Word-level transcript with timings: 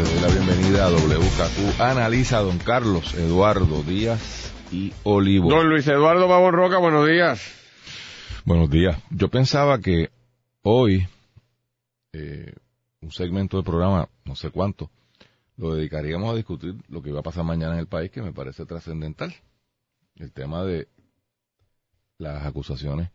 Les 0.00 0.08
doy 0.08 0.20
la 0.22 0.28
bienvenida 0.28 0.86
a 0.86 0.90
WKQ 0.90 1.78
Analiza 1.78 2.38
don 2.38 2.56
Carlos 2.56 3.12
Eduardo 3.12 3.82
Díaz 3.82 4.50
y 4.72 4.94
Olivo. 5.02 5.50
Don 5.50 5.68
Luis 5.68 5.86
Eduardo 5.88 6.26
Pavón 6.26 6.54
Roca, 6.54 6.78
buenos 6.78 7.06
días. 7.06 7.42
Buenos 8.46 8.70
días. 8.70 8.96
Yo 9.10 9.28
pensaba 9.28 9.78
que 9.78 10.10
hoy 10.62 11.06
eh, 12.14 12.54
un 13.02 13.12
segmento 13.12 13.58
del 13.58 13.64
programa, 13.64 14.08
no 14.24 14.36
sé 14.36 14.48
cuánto, 14.48 14.90
lo 15.58 15.74
dedicaríamos 15.74 16.32
a 16.32 16.36
discutir 16.36 16.76
lo 16.88 17.02
que 17.02 17.12
va 17.12 17.20
a 17.20 17.24
pasar 17.24 17.44
mañana 17.44 17.74
en 17.74 17.80
el 17.80 17.86
país, 17.86 18.10
que 18.10 18.22
me 18.22 18.32
parece 18.32 18.64
trascendental. 18.64 19.34
El 20.16 20.32
tema 20.32 20.64
de 20.64 20.88
las 22.16 22.46
acusaciones, 22.46 23.10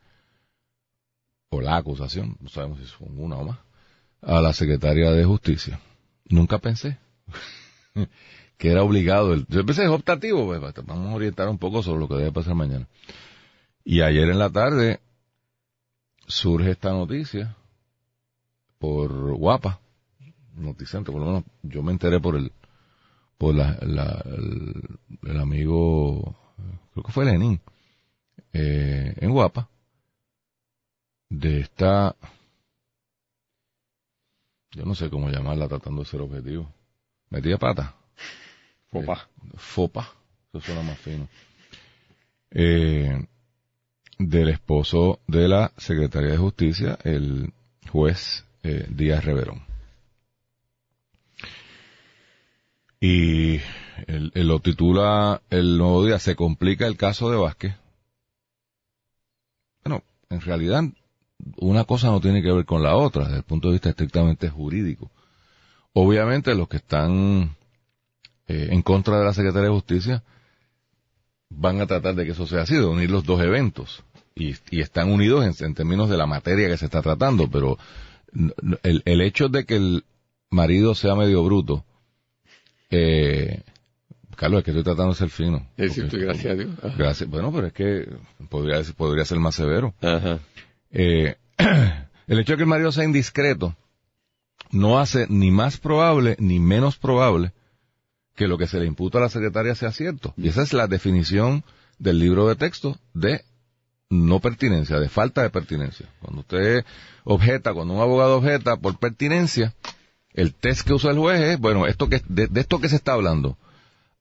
o 1.50 1.62
la 1.62 1.78
acusación, 1.78 2.38
no 2.40 2.50
sabemos 2.50 2.78
si 2.78 2.86
son 2.86 3.20
una 3.20 3.38
o 3.38 3.44
más, 3.44 3.58
a 4.22 4.40
la 4.40 4.54
secretaria 4.54 5.10
de 5.10 5.26
Justicia. 5.26 5.80
Nunca 6.26 6.60
pensé 6.60 6.98
que 8.58 8.72
era 8.72 8.84
obligado. 8.84 9.34
El, 9.34 9.46
yo 9.48 9.66
pensé 9.66 9.84
es 9.84 9.90
optativo, 9.90 10.46
pues, 10.46 10.74
vamos 10.86 11.12
a 11.12 11.16
orientar 11.16 11.48
un 11.50 11.58
poco 11.58 11.84
sobre 11.84 12.00
lo 12.00 12.08
que 12.08 12.16
debe 12.16 12.32
pasar 12.32 12.56
mañana. 12.56 12.88
Y 13.84 14.02
ayer 14.02 14.30
en 14.30 14.40
la 14.40 14.50
tarde 14.50 15.00
surge 16.28 16.72
esta 16.72 16.92
noticia 16.92 17.56
por 18.80 19.36
Guapa, 19.36 19.80
noticente, 20.56 21.12
por 21.12 21.22
lo 21.22 21.28
menos 21.28 21.44
yo 21.64 21.84
me 21.84 21.92
enteré 21.92 22.20
por 22.20 22.36
el, 22.36 22.52
por 23.38 23.56
la, 23.56 23.78
la 23.82 24.22
el, 24.26 25.00
el, 25.24 25.40
amigo, 25.40 26.36
creo 26.94 27.04
que 27.04 27.12
fue 27.12 27.26
Lenin, 27.26 27.60
eh, 28.54 29.14
en 29.18 29.32
Guapa, 29.32 29.70
de 31.30 31.62
esta, 31.62 32.16
yo 34.76 34.84
no 34.84 34.94
sé 34.94 35.10
cómo 35.10 35.30
llamarla 35.30 35.68
tratando 35.68 36.04
de 36.04 36.10
ser 36.10 36.22
objetivo, 36.22 36.72
metía 37.30 37.58
pata. 37.58 37.96
Fopa. 38.92 39.14
Eh, 39.44 39.48
fopa, 39.56 40.10
eso 40.50 40.62
suena 40.62 40.82
más 40.82 41.00
fino. 41.00 41.28
Eh, 42.52 43.26
del 44.20 44.50
esposo 44.50 45.20
de 45.28 45.48
la 45.48 45.72
Secretaría 45.78 46.32
de 46.32 46.38
Justicia, 46.38 46.98
el 47.04 47.54
juez 47.90 48.46
eh, 48.64 48.86
Díaz 48.90 49.24
Reverón. 49.24 49.64
Y 53.00 53.56
él, 54.08 54.32
él 54.34 54.48
lo 54.48 54.60
titula 54.60 55.42
El 55.50 55.78
nuevo 55.78 56.06
día, 56.06 56.20
se 56.20 56.36
complica 56.36 56.88
el 56.88 56.98
caso 56.98 57.30
de 57.30 57.38
Vázquez. 57.38 57.76
Bueno, 59.84 60.04
en 60.30 60.42
realidad 60.42 60.84
una 61.58 61.84
cosa 61.84 62.08
no 62.08 62.22
tiene 62.22 62.42
que 62.42 62.52
ver 62.52 62.66
con 62.66 62.84
la 62.84 62.96
otra 62.96 63.26
desde 63.26 63.38
el 63.38 63.44
punto 63.44 63.68
de 63.68 63.74
vista 63.74 63.90
estrictamente 63.90 64.50
jurídico. 64.50 65.12
Obviamente 65.94 66.56
los 66.56 66.68
que 66.68 66.78
están 66.78 67.56
eh, 68.48 68.68
en 68.72 68.82
contra 68.82 69.20
de 69.20 69.26
la 69.26 69.34
Secretaría 69.34 69.70
de 69.70 69.76
Justicia 69.76 70.24
van 71.50 71.82
a 71.82 71.88
tratar 71.88 72.16
de 72.16 72.26
que 72.26 72.32
eso 72.32 72.48
sea 72.48 72.62
así, 72.62 72.76
de 72.76 72.86
unir 72.86 73.12
los 73.12 73.26
dos 73.26 73.42
eventos. 73.42 74.04
Y, 74.36 74.56
y 74.70 74.82
están 74.82 75.12
unidos 75.12 75.46
en, 75.46 75.66
en, 75.66 75.74
términos 75.74 76.10
de 76.10 76.18
la 76.18 76.26
materia 76.26 76.68
que 76.68 76.78
se 76.78 76.86
está 76.86 77.02
tratando, 77.02 77.50
pero 77.50 77.78
el, 78.84 79.02
el 79.06 79.22
hecho 79.22 79.48
de 79.48 79.66
que 79.66 79.78
el 79.78 80.04
marido 80.50 80.94
sea 80.96 81.16
medio 81.16 81.44
bruto, 81.44 81.86
eh, 82.90 83.62
Carlos, 84.36 84.60
es 84.60 84.66
que 84.66 84.72
estoy 84.72 84.84
tratando 84.84 85.14
de 85.14 85.18
ser 85.18 85.30
fino. 85.30 85.66
Gracias 85.78 86.46
a 86.46 86.56
Dios. 86.56 86.70
Gracias. 86.98 87.30
Bueno, 87.30 87.52
pero 87.54 87.68
es 87.68 87.74
que 87.74 88.10
podría, 88.50 88.82
podría 88.98 89.24
ser 89.24 89.40
más 89.40 89.56
severo. 89.56 89.94
Ajá. 90.02 90.40
Eh, 90.98 91.36
el 92.28 92.40
hecho 92.40 92.54
de 92.54 92.58
que 92.58 92.64
el 92.64 92.70
marido 92.70 92.92
sea 92.92 93.04
indiscreto 93.04 93.76
no 94.72 94.98
hace 94.98 95.28
ni 95.30 95.52
más 95.52 95.78
probable 95.78 96.38
ni 96.40 96.60
menos 96.60 96.98
probable 96.98 97.52
que 98.36 98.48
lo 98.48 98.58
que 98.58 98.68
se 98.68 98.80
le 98.80 98.86
imputa 98.86 99.18
a 99.18 99.22
la 99.22 99.30
secretaria 99.30 99.76
sea 99.76 99.92
cierto. 99.92 100.34
Y 100.38 100.48
esa 100.48 100.64
es 100.64 100.74
la 100.74 100.88
definición 100.88 101.64
del 102.00 102.20
libro 102.20 102.48
de 102.48 102.56
texto 102.56 102.98
de 103.14 103.44
no 104.10 104.40
pertinencia, 104.40 105.00
de 105.00 105.10
falta 105.10 105.42
de 105.44 105.50
pertinencia. 105.50 106.08
Cuando 106.22 106.42
usted 106.42 106.86
objeta, 107.26 107.74
cuando 107.74 107.94
un 107.94 108.02
abogado 108.02 108.38
objeta 108.38 108.78
por 108.78 108.98
pertinencia, 108.98 109.74
el 110.34 110.54
test 110.54 110.88
que 110.88 110.94
usa 110.94 111.12
el 111.12 111.18
juez 111.18 111.42
es, 111.42 111.60
bueno, 111.60 111.88
esto 111.88 112.08
que, 112.08 112.22
de, 112.28 112.48
de 112.48 112.62
esto 112.62 112.80
que 112.80 112.90
se 112.90 112.96
está 112.96 113.14
hablando, 113.14 113.58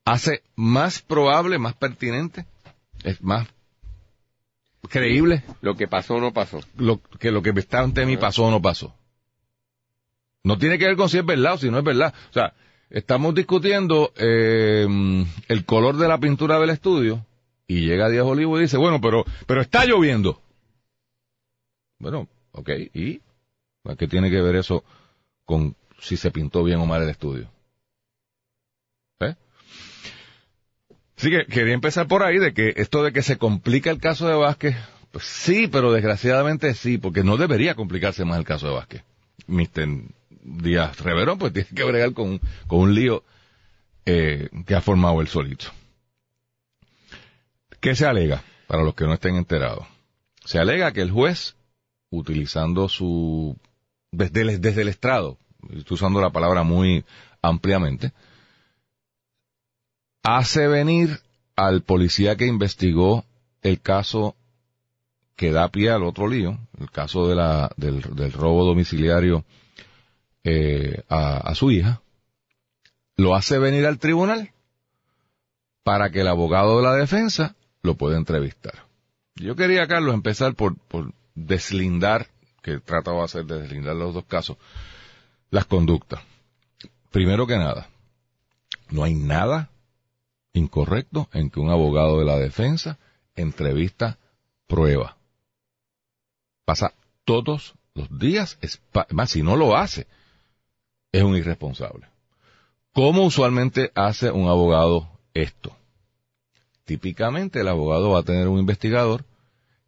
hace 0.04 0.42
más 0.56 1.00
probable, 1.00 1.58
más 1.58 1.74
pertinente, 1.74 2.46
es 3.04 3.22
más 3.22 3.46
creíble. 4.88 5.42
Lo 5.60 5.74
que 5.76 5.88
pasó 5.88 6.14
o 6.14 6.20
no 6.20 6.32
pasó. 6.32 6.60
Lo, 6.76 7.00
que 7.18 7.30
lo 7.30 7.42
que 7.42 7.50
está 7.50 7.80
ante 7.80 8.06
mí 8.06 8.16
pasó 8.16 8.44
o 8.44 8.50
no 8.50 8.60
pasó. 8.62 8.94
No 10.42 10.58
tiene 10.58 10.78
que 10.78 10.86
ver 10.86 10.96
con 10.96 11.08
si 11.08 11.18
es 11.18 11.26
verdad 11.26 11.54
o 11.54 11.58
si 11.58 11.70
no 11.70 11.78
es 11.78 11.84
verdad. 11.84 12.14
O 12.30 12.32
sea, 12.32 12.54
estamos 12.90 13.34
discutiendo 13.34 14.12
eh, 14.16 14.86
el 15.48 15.64
color 15.64 15.96
de 15.96 16.08
la 16.08 16.18
pintura 16.18 16.58
del 16.58 16.70
estudio 16.70 17.24
y 17.66 17.86
llega 17.86 18.10
Díaz 18.10 18.26
Olivo 18.26 18.58
y 18.58 18.62
dice, 18.62 18.76
bueno, 18.76 19.00
pero, 19.00 19.24
pero 19.46 19.62
está 19.62 19.86
lloviendo. 19.86 20.40
Bueno, 21.98 22.28
ok, 22.52 22.70
¿y 22.92 23.20
qué 23.98 24.08
tiene 24.08 24.30
que 24.30 24.42
ver 24.42 24.56
eso 24.56 24.84
con 25.44 25.76
si 26.00 26.16
se 26.16 26.30
pintó 26.30 26.62
bien 26.62 26.80
o 26.80 26.86
mal 26.86 27.02
el 27.02 27.08
estudio? 27.08 27.53
Así 31.16 31.30
que 31.30 31.46
quería 31.46 31.74
empezar 31.74 32.08
por 32.08 32.22
ahí 32.22 32.38
de 32.38 32.52
que 32.52 32.74
esto 32.76 33.02
de 33.02 33.12
que 33.12 33.22
se 33.22 33.38
complica 33.38 33.90
el 33.90 33.98
caso 33.98 34.26
de 34.26 34.34
Vázquez, 34.34 34.76
pues 35.12 35.24
sí, 35.24 35.68
pero 35.68 35.92
desgraciadamente 35.92 36.74
sí, 36.74 36.98
porque 36.98 37.22
no 37.22 37.36
debería 37.36 37.74
complicarse 37.74 38.24
más 38.24 38.38
el 38.38 38.44
caso 38.44 38.66
de 38.68 38.74
Vázquez. 38.74 39.02
Mister 39.46 39.88
Díaz 40.42 41.00
Reverón, 41.00 41.38
pues 41.38 41.52
tiene 41.54 41.68
que 41.74 41.84
bregar 41.84 42.12
con, 42.12 42.40
con 42.66 42.80
un 42.80 42.94
lío 42.94 43.22
eh, 44.06 44.48
que 44.66 44.74
ha 44.74 44.80
formado 44.80 45.20
él 45.20 45.28
solito. 45.28 45.66
¿Qué 47.80 47.94
se 47.94 48.06
alega? 48.06 48.42
Para 48.66 48.82
los 48.82 48.94
que 48.94 49.04
no 49.04 49.14
estén 49.14 49.36
enterados. 49.36 49.86
Se 50.44 50.58
alega 50.58 50.92
que 50.92 51.02
el 51.02 51.10
juez, 51.10 51.56
utilizando 52.10 52.88
su, 52.88 53.56
desde 54.10 54.42
el, 54.42 54.60
desde 54.60 54.82
el 54.82 54.88
estrado, 54.88 55.38
estoy 55.70 55.94
usando 55.94 56.20
la 56.20 56.30
palabra 56.30 56.62
muy 56.62 57.04
ampliamente, 57.40 58.12
hace 60.24 60.66
venir 60.66 61.20
al 61.54 61.82
policía 61.82 62.34
que 62.36 62.46
investigó 62.46 63.24
el 63.62 63.80
caso 63.80 64.34
que 65.36 65.52
da 65.52 65.68
pie 65.68 65.90
al 65.90 66.02
otro 66.02 66.28
lío, 66.28 66.58
el 66.80 66.90
caso 66.90 67.28
de 67.28 67.36
la, 67.36 67.70
del, 67.76 68.00
del 68.14 68.32
robo 68.32 68.64
domiciliario 68.64 69.44
eh, 70.42 71.02
a, 71.08 71.54
su 71.54 71.70
hija, 71.70 72.00
lo 73.16 73.34
hace 73.34 73.58
venir 73.58 73.86
al 73.86 73.98
tribunal 73.98 74.50
para 75.82 76.10
que 76.10 76.20
el 76.20 76.28
abogado 76.28 76.78
de 76.78 76.84
la 76.84 76.94
defensa 76.94 77.54
lo 77.82 77.94
pueda 77.96 78.16
entrevistar. 78.16 78.84
Yo 79.36 79.56
quería, 79.56 79.86
Carlos, 79.86 80.14
empezar 80.14 80.54
por, 80.54 80.78
por 80.78 81.12
deslindar, 81.34 82.28
que 82.62 82.78
trataba 82.78 83.18
de 83.18 83.24
hacer 83.24 83.44
de 83.44 83.60
deslindar 83.60 83.96
los 83.96 84.14
dos 84.14 84.24
casos, 84.24 84.56
las 85.50 85.66
conductas. 85.66 86.22
Primero 87.10 87.46
que 87.46 87.58
nada, 87.58 87.88
no 88.90 89.04
hay 89.04 89.14
nada 89.14 89.70
incorrecto 90.54 91.28
en 91.32 91.50
que 91.50 91.60
un 91.60 91.70
abogado 91.70 92.18
de 92.18 92.24
la 92.24 92.38
defensa 92.38 92.98
entrevista 93.36 94.18
prueba. 94.66 95.18
Pasa 96.64 96.94
todos 97.24 97.74
los 97.94 98.18
días, 98.18 98.58
más, 99.10 99.30
si 99.30 99.42
no 99.42 99.56
lo 99.56 99.76
hace, 99.76 100.06
es 101.12 101.22
un 101.22 101.36
irresponsable. 101.36 102.06
¿Cómo 102.92 103.24
usualmente 103.24 103.90
hace 103.94 104.30
un 104.30 104.48
abogado 104.48 105.08
esto? 105.34 105.76
Típicamente 106.84 107.60
el 107.60 107.68
abogado 107.68 108.10
va 108.10 108.20
a 108.20 108.24
tener 108.24 108.48
un 108.48 108.58
investigador 108.58 109.24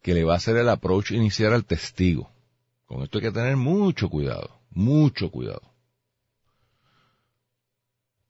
que 0.02 0.14
le 0.14 0.24
va 0.24 0.34
a 0.34 0.36
hacer 0.36 0.56
el 0.56 0.68
approach 0.68 1.12
inicial 1.12 1.52
al 1.52 1.64
testigo. 1.64 2.30
Con 2.86 3.02
esto 3.02 3.18
hay 3.18 3.24
que 3.24 3.32
tener 3.32 3.56
mucho 3.56 4.08
cuidado, 4.08 4.60
mucho 4.70 5.30
cuidado. 5.30 5.62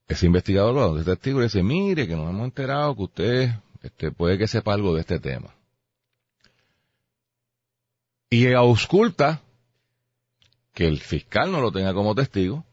Ese 0.07 0.25
investigador 0.25 0.77
va 0.77 0.83
donde 0.83 1.01
el 1.01 1.05
testigo 1.05 1.41
y 1.41 1.43
dice, 1.43 1.61
mire, 1.63 2.07
que 2.07 2.15
nos 2.15 2.29
hemos 2.29 2.45
enterado 2.45 2.95
que 2.95 3.03
usted 3.03 3.51
este, 3.81 4.11
puede 4.11 4.37
que 4.37 4.47
sepa 4.47 4.73
algo 4.73 4.93
de 4.95 5.01
este 5.01 5.19
tema. 5.19 5.53
Y 8.29 8.53
ausculta 8.53 9.41
que 10.73 10.87
el 10.87 10.99
fiscal 10.99 11.51
no 11.51 11.59
lo 11.59 11.71
tenga 11.71 11.93
como 11.93 12.15
testigo, 12.15 12.65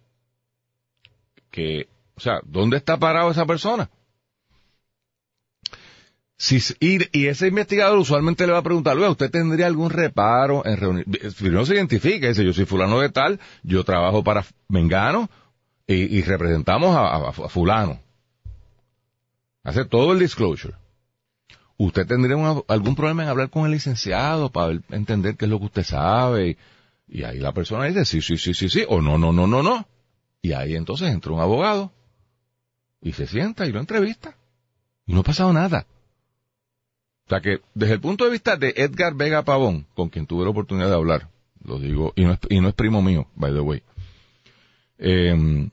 que 1.50 1.88
O 2.16 2.20
sea, 2.20 2.40
¿dónde 2.44 2.76
está 2.76 2.96
parado 2.98 3.30
esa 3.30 3.46
persona? 3.46 3.88
Si, 6.36 6.58
y, 6.80 6.98
y 7.18 7.26
ese 7.28 7.48
investigador 7.48 7.96
usualmente 7.98 8.46
le 8.46 8.52
va 8.52 8.58
a 8.58 8.62
preguntar, 8.62 8.96
¿usted 8.98 9.30
tendría 9.30 9.66
algún 9.66 9.90
reparo 9.90 10.64
en 10.66 10.76
reunir? 10.76 11.04
Primero 11.38 11.64
se 11.64 11.74
identifica, 11.74 12.28
dice, 12.28 12.44
yo 12.44 12.52
soy 12.52 12.64
fulano 12.64 13.00
de 13.00 13.08
tal, 13.08 13.40
yo 13.62 13.82
trabajo 13.84 14.22
para 14.22 14.44
Mengano 14.68 15.30
y, 15.86 16.18
y 16.18 16.22
representamos 16.22 16.94
a, 16.96 17.32
fulano. 17.48 18.00
Hace 19.62 19.84
todo 19.84 20.12
el 20.12 20.18
disclosure. 20.18 20.74
¿Usted 21.76 22.06
tendría 22.06 22.36
algún 22.68 22.94
problema 22.94 23.24
en 23.24 23.28
hablar 23.28 23.50
con 23.50 23.66
el 23.66 23.72
licenciado 23.72 24.50
para 24.50 24.78
entender 24.90 25.36
qué 25.36 25.46
es 25.46 25.50
lo 25.50 25.58
que 25.58 25.66
usted 25.66 25.84
sabe? 25.84 26.50
Y, 26.50 26.58
y 27.20 27.24
ahí 27.24 27.38
la 27.38 27.52
persona 27.52 27.84
dice, 27.86 28.04
sí, 28.04 28.20
sí, 28.20 28.36
sí, 28.36 28.54
sí, 28.54 28.68
sí, 28.68 28.84
o 28.88 29.00
no, 29.00 29.18
no, 29.18 29.32
no, 29.32 29.46
no, 29.46 29.62
no. 29.62 29.86
Y 30.40 30.52
ahí 30.52 30.76
entonces 30.76 31.10
entra 31.10 31.32
un 31.32 31.40
abogado 31.40 31.92
y 33.00 33.12
se 33.12 33.26
sienta 33.26 33.66
y 33.66 33.72
lo 33.72 33.80
entrevista. 33.80 34.36
Y 35.06 35.14
no 35.14 35.20
ha 35.20 35.24
pasado 35.24 35.52
nada. 35.52 35.86
O 37.26 37.30
sea 37.30 37.40
que, 37.40 37.60
desde 37.74 37.94
el 37.94 38.00
punto 38.00 38.24
de 38.24 38.30
vista 38.30 38.56
de 38.56 38.74
Edgar 38.76 39.14
Vega 39.14 39.42
Pavón, 39.44 39.86
con 39.94 40.10
quien 40.10 40.26
tuve 40.26 40.44
la 40.44 40.50
oportunidad 40.50 40.88
de 40.88 40.94
hablar, 40.94 41.28
lo 41.62 41.78
digo, 41.78 42.12
y 42.16 42.24
no 42.24 42.32
es, 42.32 42.38
y 42.50 42.60
no 42.60 42.68
es 42.68 42.74
primo 42.74 43.00
mío, 43.00 43.26
by 43.34 43.52
the 43.52 43.60
way. 43.60 43.82
Eh, 44.98 45.70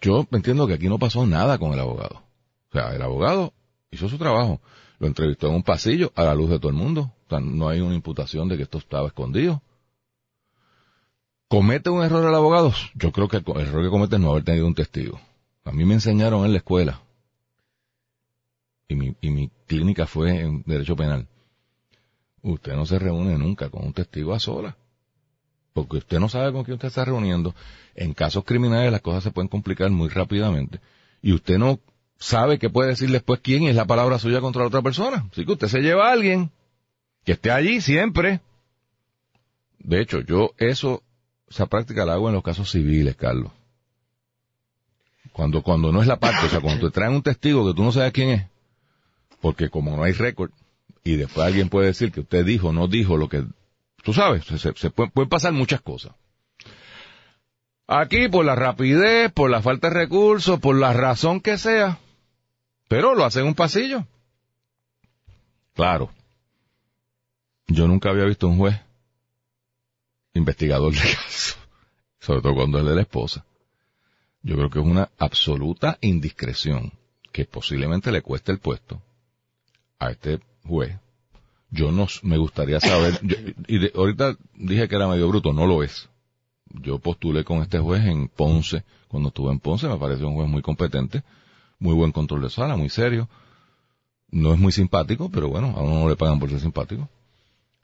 yo 0.00 0.26
entiendo 0.32 0.66
que 0.66 0.74
aquí 0.74 0.88
no 0.88 0.98
pasó 0.98 1.26
nada 1.26 1.58
con 1.58 1.72
el 1.72 1.80
abogado. 1.80 2.22
O 2.70 2.72
sea, 2.72 2.94
el 2.94 3.02
abogado 3.02 3.52
hizo 3.90 4.08
su 4.08 4.18
trabajo. 4.18 4.60
Lo 4.98 5.06
entrevistó 5.06 5.48
en 5.48 5.56
un 5.56 5.62
pasillo 5.62 6.12
a 6.14 6.24
la 6.24 6.34
luz 6.34 6.50
de 6.50 6.58
todo 6.58 6.70
el 6.70 6.76
mundo. 6.76 7.12
O 7.26 7.28
sea, 7.28 7.40
no 7.40 7.68
hay 7.68 7.80
una 7.80 7.94
imputación 7.94 8.48
de 8.48 8.56
que 8.56 8.64
esto 8.64 8.78
estaba 8.78 9.08
escondido. 9.08 9.62
¿Comete 11.48 11.90
un 11.90 12.02
error 12.02 12.26
el 12.26 12.34
abogado? 12.34 12.72
Yo 12.94 13.12
creo 13.12 13.28
que 13.28 13.36
el 13.36 13.44
error 13.60 13.84
que 13.84 13.90
comete 13.90 14.16
es 14.16 14.22
no 14.22 14.30
haber 14.30 14.44
tenido 14.44 14.66
un 14.66 14.74
testigo. 14.74 15.20
A 15.64 15.70
mí 15.70 15.84
me 15.84 15.94
enseñaron 15.94 16.44
en 16.44 16.52
la 16.52 16.58
escuela, 16.58 17.02
y 18.88 18.94
mi, 18.94 19.16
y 19.20 19.30
mi 19.30 19.50
clínica 19.66 20.06
fue 20.06 20.40
en 20.40 20.62
Derecho 20.66 20.96
Penal. 20.96 21.28
Usted 22.42 22.74
no 22.74 22.86
se 22.86 22.98
reúne 22.98 23.38
nunca 23.38 23.70
con 23.70 23.84
un 23.84 23.92
testigo 23.92 24.34
a 24.34 24.40
sola, 24.40 24.76
porque 25.72 25.98
usted 25.98 26.20
no 26.20 26.28
sabe 26.28 26.52
con 26.52 26.64
quién 26.64 26.74
usted 26.74 26.88
está 26.88 27.04
reuniendo. 27.04 27.54
En 27.94 28.14
casos 28.14 28.44
criminales 28.44 28.92
las 28.92 29.00
cosas 29.00 29.22
se 29.22 29.30
pueden 29.30 29.48
complicar 29.48 29.90
muy 29.90 30.08
rápidamente, 30.08 30.80
y 31.22 31.32
usted 31.32 31.58
no 31.58 31.80
sabe 32.18 32.58
qué 32.58 32.70
puede 32.70 32.90
decir 32.90 33.10
después 33.10 33.40
quién 33.40 33.64
es 33.64 33.74
la 33.74 33.84
palabra 33.84 34.18
suya 34.18 34.40
contra 34.40 34.62
la 34.62 34.68
otra 34.68 34.82
persona. 34.82 35.26
Así 35.30 35.44
que 35.44 35.52
usted 35.52 35.68
se 35.68 35.80
lleva 35.80 36.08
a 36.08 36.12
alguien 36.12 36.50
que 37.24 37.32
esté 37.32 37.50
allí 37.50 37.80
siempre. 37.80 38.40
De 39.78 40.00
hecho, 40.00 40.20
yo 40.20 40.52
eso, 40.58 41.02
esa 41.48 41.66
práctica 41.66 42.04
la 42.04 42.14
hago 42.14 42.28
en 42.28 42.34
los 42.34 42.42
casos 42.42 42.70
civiles, 42.70 43.16
Carlos. 43.16 43.50
Cuando, 45.32 45.62
cuando 45.62 45.90
no 45.92 46.00
es 46.00 46.06
la 46.06 46.18
parte, 46.18 46.46
o 46.46 46.48
sea, 46.48 46.60
cuando 46.60 46.88
te 46.88 46.94
traen 46.94 47.14
un 47.14 47.22
testigo 47.22 47.66
que 47.66 47.74
tú 47.74 47.82
no 47.82 47.92
sabes 47.92 48.12
quién 48.12 48.30
es, 48.30 48.46
porque 49.40 49.68
como 49.68 49.96
no 49.96 50.04
hay 50.04 50.12
récord, 50.12 50.50
y 51.04 51.16
después 51.16 51.46
alguien 51.46 51.68
puede 51.68 51.88
decir 51.88 52.12
que 52.12 52.20
usted 52.20 52.44
dijo, 52.44 52.72
no 52.72 52.86
dijo 52.86 53.16
lo 53.16 53.28
que, 53.28 53.44
tú 54.02 54.12
sabes, 54.12 54.44
se, 54.44 54.90
pueden, 54.90 55.10
pueden 55.12 55.28
pasar 55.28 55.52
muchas 55.52 55.80
cosas. 55.80 56.12
Aquí, 57.86 58.28
por 58.28 58.44
la 58.44 58.54
rapidez, 58.54 59.32
por 59.32 59.50
la 59.50 59.60
falta 59.60 59.88
de 59.88 59.94
recursos, 59.94 60.60
por 60.60 60.76
la 60.76 60.92
razón 60.92 61.40
que 61.40 61.58
sea, 61.58 61.98
pero 62.88 63.14
lo 63.14 63.24
hacen 63.24 63.42
en 63.42 63.48
un 63.48 63.54
pasillo. 63.54 64.06
Claro. 65.74 66.10
Yo 67.66 67.88
nunca 67.88 68.10
había 68.10 68.24
visto 68.24 68.48
un 68.48 68.58
juez 68.58 68.80
investigador 70.34 70.92
de 70.92 71.00
casos, 71.00 71.58
sobre 72.20 72.42
todo 72.42 72.54
cuando 72.54 72.78
es 72.78 72.86
de 72.86 72.94
la 72.94 73.02
esposa. 73.02 73.44
Yo 74.42 74.56
creo 74.56 74.70
que 74.70 74.80
es 74.80 74.84
una 74.84 75.10
absoluta 75.18 75.98
indiscreción 76.00 76.92
que 77.30 77.44
posiblemente 77.44 78.10
le 78.10 78.22
cueste 78.22 78.52
el 78.52 78.58
puesto 78.58 79.00
a 79.98 80.10
este 80.10 80.40
juez. 80.64 80.98
Yo 81.74 81.90
no 81.90 82.06
me 82.22 82.36
gustaría 82.36 82.78
saber, 82.80 83.18
y 83.66 83.78
de- 83.78 83.92
ahorita 83.96 84.36
dije 84.54 84.88
que 84.88 84.94
era 84.94 85.08
medio 85.08 85.26
bruto, 85.28 85.52
no 85.54 85.66
lo 85.66 85.82
es. 85.82 86.08
Yo 86.82 86.98
postulé 86.98 87.44
con 87.44 87.58
este 87.62 87.78
juez 87.78 88.04
en 88.04 88.28
Ponce, 88.28 88.84
cuando 89.08 89.30
estuve 89.30 89.50
en 89.52 89.58
Ponce, 89.58 89.88
me 89.88 89.96
pareció 89.96 90.28
un 90.28 90.34
juez 90.34 90.48
muy 90.48 90.60
competente, 90.62 91.22
muy 91.78 91.94
buen 91.94 92.12
control 92.12 92.42
de 92.42 92.50
sala, 92.50 92.76
muy 92.76 92.90
serio. 92.90 93.28
No 94.30 94.52
es 94.54 94.58
muy 94.60 94.72
simpático, 94.72 95.30
pero 95.30 95.48
bueno, 95.48 95.68
a 95.76 95.80
uno 95.82 96.00
no 96.00 96.08
le 96.08 96.16
pagan 96.16 96.38
por 96.38 96.50
ser 96.50 96.60
simpático. 96.60 97.08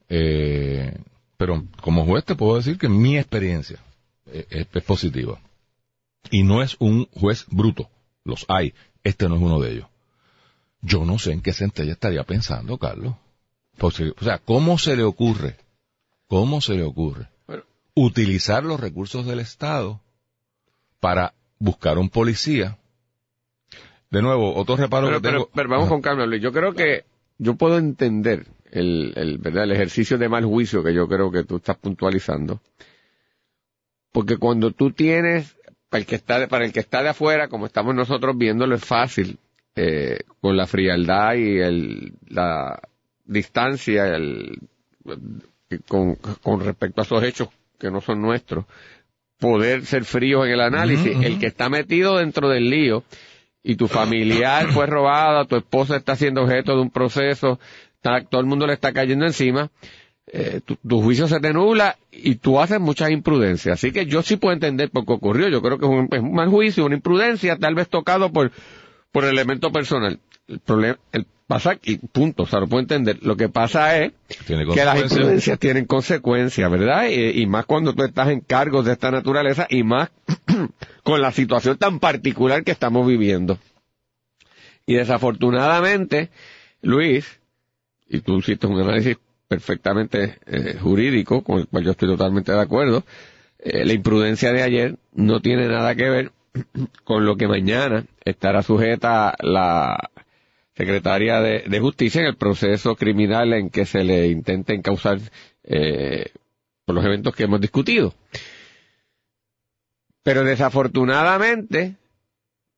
Eh, 0.09 0.97
pero 1.37 1.65
como 1.83 2.05
juez 2.07 2.25
te 2.25 2.35
puedo 2.35 2.57
decir 2.57 2.79
que 2.79 2.89
mi 2.89 3.17
experiencia 3.19 3.79
eh, 4.27 4.47
es, 4.51 4.67
es 4.73 4.83
positiva. 4.85 5.39
Y 6.31 6.43
no 6.43 6.63
es 6.63 6.77
un 6.79 7.07
juez 7.15 7.47
bruto. 7.51 7.89
Los 8.25 8.45
hay. 8.49 8.75
Este 9.03 9.29
no 9.29 9.37
es 9.37 9.43
uno 9.43 9.61
de 9.61 9.73
ellos. 9.73 9.87
Yo 10.83 11.05
no 11.05 11.19
sé 11.19 11.33
en 11.33 11.41
qué 11.41 11.53
centella 11.53 11.93
estaría 11.93 12.25
pensando, 12.25 12.77
Carlos. 12.79 13.15
O 13.81 13.91
sea, 13.91 14.39
¿cómo 14.39 14.79
se 14.79 14.97
le 14.97 15.05
ocurre? 15.05 15.57
¿Cómo 16.27 16.61
se 16.61 16.75
le 16.75 16.83
ocurre? 16.83 17.29
Bueno. 17.47 17.65
Utilizar 17.95 18.65
los 18.65 18.81
recursos 18.81 19.27
del 19.27 19.41
Estado 19.41 20.01
para 21.01 21.35
buscar 21.59 21.99
un 21.99 22.11
policía. 22.11 22.79
De 24.11 24.23
nuevo, 24.23 24.55
otro 24.55 24.77
reparo 24.77 25.07
Pero, 25.07 25.21
que 25.21 25.29
pero, 25.29 25.51
pero 25.55 25.69
vamos 25.69 25.87
Ajá. 25.87 25.95
con 25.95 26.03
calma, 26.03 26.27
Luis. 26.27 26.43
Yo 26.43 26.53
creo 26.53 26.73
que 26.73 27.05
yo 27.39 27.55
puedo 27.57 27.79
entender 27.79 28.47
el, 28.71 29.13
el, 29.17 29.39
¿verdad? 29.39 29.65
el 29.65 29.73
ejercicio 29.73 30.19
de 30.19 30.29
mal 30.29 30.45
juicio 30.45 30.83
que 30.83 30.95
yo 30.95 31.07
creo 31.09 31.31
que 31.31 31.45
tú 31.45 31.57
estás 31.57 31.77
puntualizando. 31.77 32.61
Porque 34.13 34.39
cuando 34.39 34.73
tú 34.73 34.93
tienes, 34.93 35.57
para 35.89 36.01
el 36.01 36.07
que 36.07 36.17
está 36.17 36.39
de, 36.39 36.49
para 36.49 36.65
el 36.65 36.73
que 36.73 36.81
está 36.81 37.03
de 37.03 37.11
afuera, 37.11 37.49
como 37.49 37.67
estamos 37.67 37.95
nosotros 37.95 38.37
viéndolo, 38.37 38.75
es 38.75 38.85
fácil, 38.85 39.39
eh, 39.77 40.21
con 40.41 40.57
la 40.57 40.67
frialdad 40.67 41.35
y 41.35 41.59
el, 41.59 42.15
la 42.29 42.81
distancia, 43.29 44.17
el, 44.17 44.59
con, 45.87 46.17
con 46.17 46.61
respecto 46.61 47.01
a 47.01 47.05
esos 47.05 47.23
hechos 47.23 47.49
que 47.79 47.91
no 47.91 48.01
son 48.01 48.21
nuestros, 48.21 48.65
poder 49.39 49.87
ser 49.87 50.05
fríos 50.05 50.47
en 50.47 50.53
el 50.53 50.61
análisis. 50.61 51.17
El 51.23 51.39
que 51.39 51.47
está 51.47 51.69
metido 51.69 52.17
dentro 52.17 52.49
del 52.49 52.69
lío, 52.69 53.05
y 53.63 53.77
tu 53.77 53.87
familiar 53.87 54.69
fue 54.73 54.87
robada, 54.87 55.45
tu 55.45 55.57
esposa 55.57 55.97
está 55.97 56.17
siendo 56.17 56.43
objeto 56.43 56.75
de 56.75 56.81
un 56.81 56.91
proceso, 56.91 57.59
está- 57.97 58.25
todo 58.25 58.41
el 58.41 58.47
mundo 58.47 58.67
le 58.67 58.73
está 58.73 58.93
cayendo 58.93 59.27
encima, 59.27 59.71
eh, 60.31 60.61
tu, 60.65 60.77
tu 60.77 61.03
juicio 61.03 61.27
se 61.29 61.41
te 61.41 61.53
nubla 61.53 61.97
y 62.13 62.37
tú 62.37 62.61
haces 62.61 62.81
muchas 62.81 63.11
imprudencias. 63.11 63.75
Así 63.75 63.93
que 63.93 64.07
yo 64.07 64.23
sí 64.23 64.37
puedo 64.37 64.53
entender 64.55 64.91
por 64.91 65.07
qué 65.07 65.13
ocurrió. 65.13 65.49
Yo 65.49 65.63
creo 65.63 65.79
que 65.79 65.87
es 65.87 65.91
un, 65.91 66.09
es 66.11 66.21
un 66.21 66.35
mal 66.35 66.49
juicio, 66.49 66.85
una 66.85 66.97
imprudencia, 66.97 67.57
tal 67.57 67.75
vez 67.75 67.89
tocado 67.89 68.31
por, 68.33 68.53
por 69.13 69.25
elemento 69.25 69.71
personal. 69.73 70.19
El 70.47 70.61
problema, 70.61 70.99
el 71.13 71.27
pasa 71.49 71.79
y 71.83 71.97
punto, 71.97 72.45
o 72.45 72.47
sea, 72.47 72.61
lo 72.61 72.69
puedo 72.69 72.83
entender. 72.83 73.19
Lo 73.23 73.37
que 73.37 73.49
pasa 73.49 73.99
es 73.99 74.13
que 74.47 74.85
las 74.85 75.01
imprudencias 75.01 75.59
tienen 75.59 75.87
consecuencias, 75.87 76.71
¿verdad? 76.71 77.09
Y, 77.09 77.43
y 77.43 77.47
más 77.47 77.65
cuando 77.65 77.95
tú 77.95 78.05
estás 78.05 78.29
en 78.29 78.41
cargos 78.41 78.85
de 78.85 78.93
esta 78.93 79.11
naturaleza 79.11 79.67
y 79.69 79.83
más 79.83 80.11
con 81.03 81.21
la 81.21 81.33
situación 81.33 81.79
tan 81.79 81.99
particular 81.99 82.63
que 82.63 82.71
estamos 82.71 83.07
viviendo. 83.07 83.59
Y 84.87 84.95
desafortunadamente, 84.95 86.29
Luis, 86.83 87.41
y 88.09 88.21
tú 88.21 88.39
hiciste 88.39 88.67
un 88.67 88.81
análisis 88.81 89.17
perfectamente 89.49 90.39
eh, 90.47 90.77
jurídico, 90.81 91.43
con 91.43 91.61
el 91.61 91.67
cual 91.67 91.85
yo 91.85 91.91
estoy 91.93 92.11
totalmente 92.11 92.53
de 92.53 92.61
acuerdo, 92.61 93.05
eh, 93.59 93.87
la 93.87 93.95
imprudencia 93.95 94.53
de 94.53 94.63
ayer 94.63 94.97
no 95.15 95.41
tiene 95.41 95.67
nada 95.67 95.95
que 95.95 96.11
ver 96.11 96.33
con 97.05 97.25
lo 97.25 97.37
que 97.37 97.49
mañana 97.49 98.05
estará 98.25 98.63
sujeta 98.63 99.35
la 99.41 100.11
secretaria 100.79 101.41
de, 101.41 101.65
de 101.67 101.81
Justicia 101.81 102.21
en 102.21 102.29
el 102.29 102.37
proceso 102.37 102.95
criminal 102.95 103.53
en 103.53 103.69
que 103.69 103.85
se 103.85 104.05
le 104.05 104.29
intenta 104.29 104.73
encausar 104.73 105.19
eh, 105.65 106.31
por 106.85 106.95
los 106.95 107.05
eventos 107.05 107.35
que 107.35 107.43
hemos 107.43 107.61
discutido. 107.61 108.15
Pero 110.23 110.45
desafortunadamente, 110.45 111.97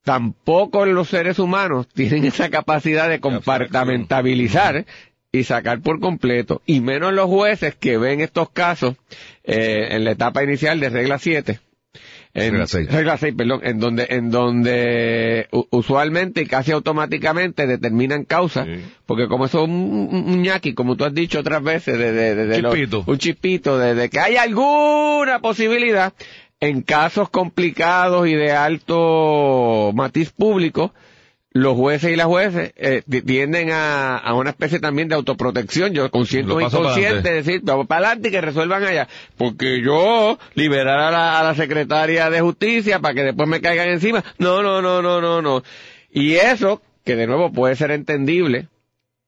tampoco 0.03 0.87
los 0.87 1.09
seres 1.09 1.39
humanos 1.39 1.89
tienen 1.89 2.25
esa 2.25 2.49
capacidad 2.49 3.11
de 3.11 3.21
compartamentabilizar 3.21 4.87
y 5.31 5.45
sacar 5.45 5.83
por 5.83 6.01
completo, 6.01 6.63
y 6.65 6.81
menos 6.81 7.13
los 7.13 7.27
jueces 7.27 7.75
que 7.75 7.99
ven 7.99 8.23
estos 8.23 8.49
casos 8.51 8.97
eh, 9.45 9.89
en 9.91 10.05
la 10.05 10.13
etapa 10.13 10.43
inicial 10.43 10.81
de 10.81 10.89
regla 10.89 11.19
7. 11.19 11.61
En, 12.33 12.53
Regla 12.53 12.67
seis. 12.69 12.89
regla 12.93 13.17
6, 13.19 13.35
perdón, 13.37 13.61
en 13.65 13.81
donde, 13.81 14.07
en 14.11 14.31
donde 14.31 15.49
usualmente 15.71 16.43
y 16.43 16.47
casi 16.47 16.71
automáticamente 16.71 17.67
determinan 17.67 18.25
causa, 18.25 18.65
Sí. 18.67 18.85
porque 19.05 19.27
como 19.27 19.47
eso 19.47 19.63
es 19.65 19.69
un, 19.69 20.41
ñaqui, 20.43 20.75
como 20.75 20.95
tú 20.97 21.05
has 21.05 21.13
dicho 21.13 21.41
otras 21.41 21.61
veces, 21.63 21.99
de, 21.99 22.13
de, 22.13 22.35
de- 22.37 22.47
de 22.47 22.63
los- 22.63 23.07
un 23.09 23.19
chispito, 23.19 23.79
de, 23.79 23.97
de 23.97 24.09
que 24.11 24.21
hay 24.21 24.37
alguna 24.37 25.41
posibilidad, 25.41 26.13
en 26.61 26.83
casos 26.83 27.31
complicados 27.31 28.29
y 28.29 28.35
de 28.35 28.53
alto 28.53 29.91
matiz 29.95 30.31
público, 30.31 30.93
los 31.53 31.75
jueces 31.77 32.13
y 32.13 32.17
las 32.17 32.27
jueces 32.27 32.73
eh, 32.77 33.03
ti- 33.09 33.23
tienden 33.23 33.71
a, 33.73 34.17
a 34.19 34.35
una 34.35 34.51
especie 34.51 34.79
también 34.79 35.09
de 35.09 35.17
autoprotección, 35.17 35.93
yo 35.93 36.09
consciente 36.11 36.53
inconsciente, 36.85 37.29
de 37.29 37.35
decir, 37.43 37.61
vamos 37.65 37.87
para 37.89 38.07
adelante 38.07 38.29
y 38.29 38.31
que 38.31 38.41
resuelvan 38.41 38.85
allá. 38.85 39.09
Porque 39.37 39.83
yo 39.83 40.39
liberar 40.55 40.99
a 41.01 41.11
la, 41.11 41.41
a 41.41 41.43
la 41.45 41.55
secretaria 41.57 42.31
de 42.31 42.41
justicia 42.41 43.01
para 43.01 43.15
que 43.15 43.23
después 43.25 43.49
me 43.49 43.61
caigan 43.61 43.89
encima. 43.89 44.23
No, 44.39 44.63
no, 44.63 44.81
no, 44.81 45.03
no, 45.03 45.21
no, 45.21 45.43
no. 45.43 45.63
Y 46.13 46.35
eso, 46.35 46.83
que 47.05 47.17
de 47.17 47.27
nuevo 47.27 47.51
puede 47.53 47.75
ser 47.75 47.91
entendible 47.91 48.69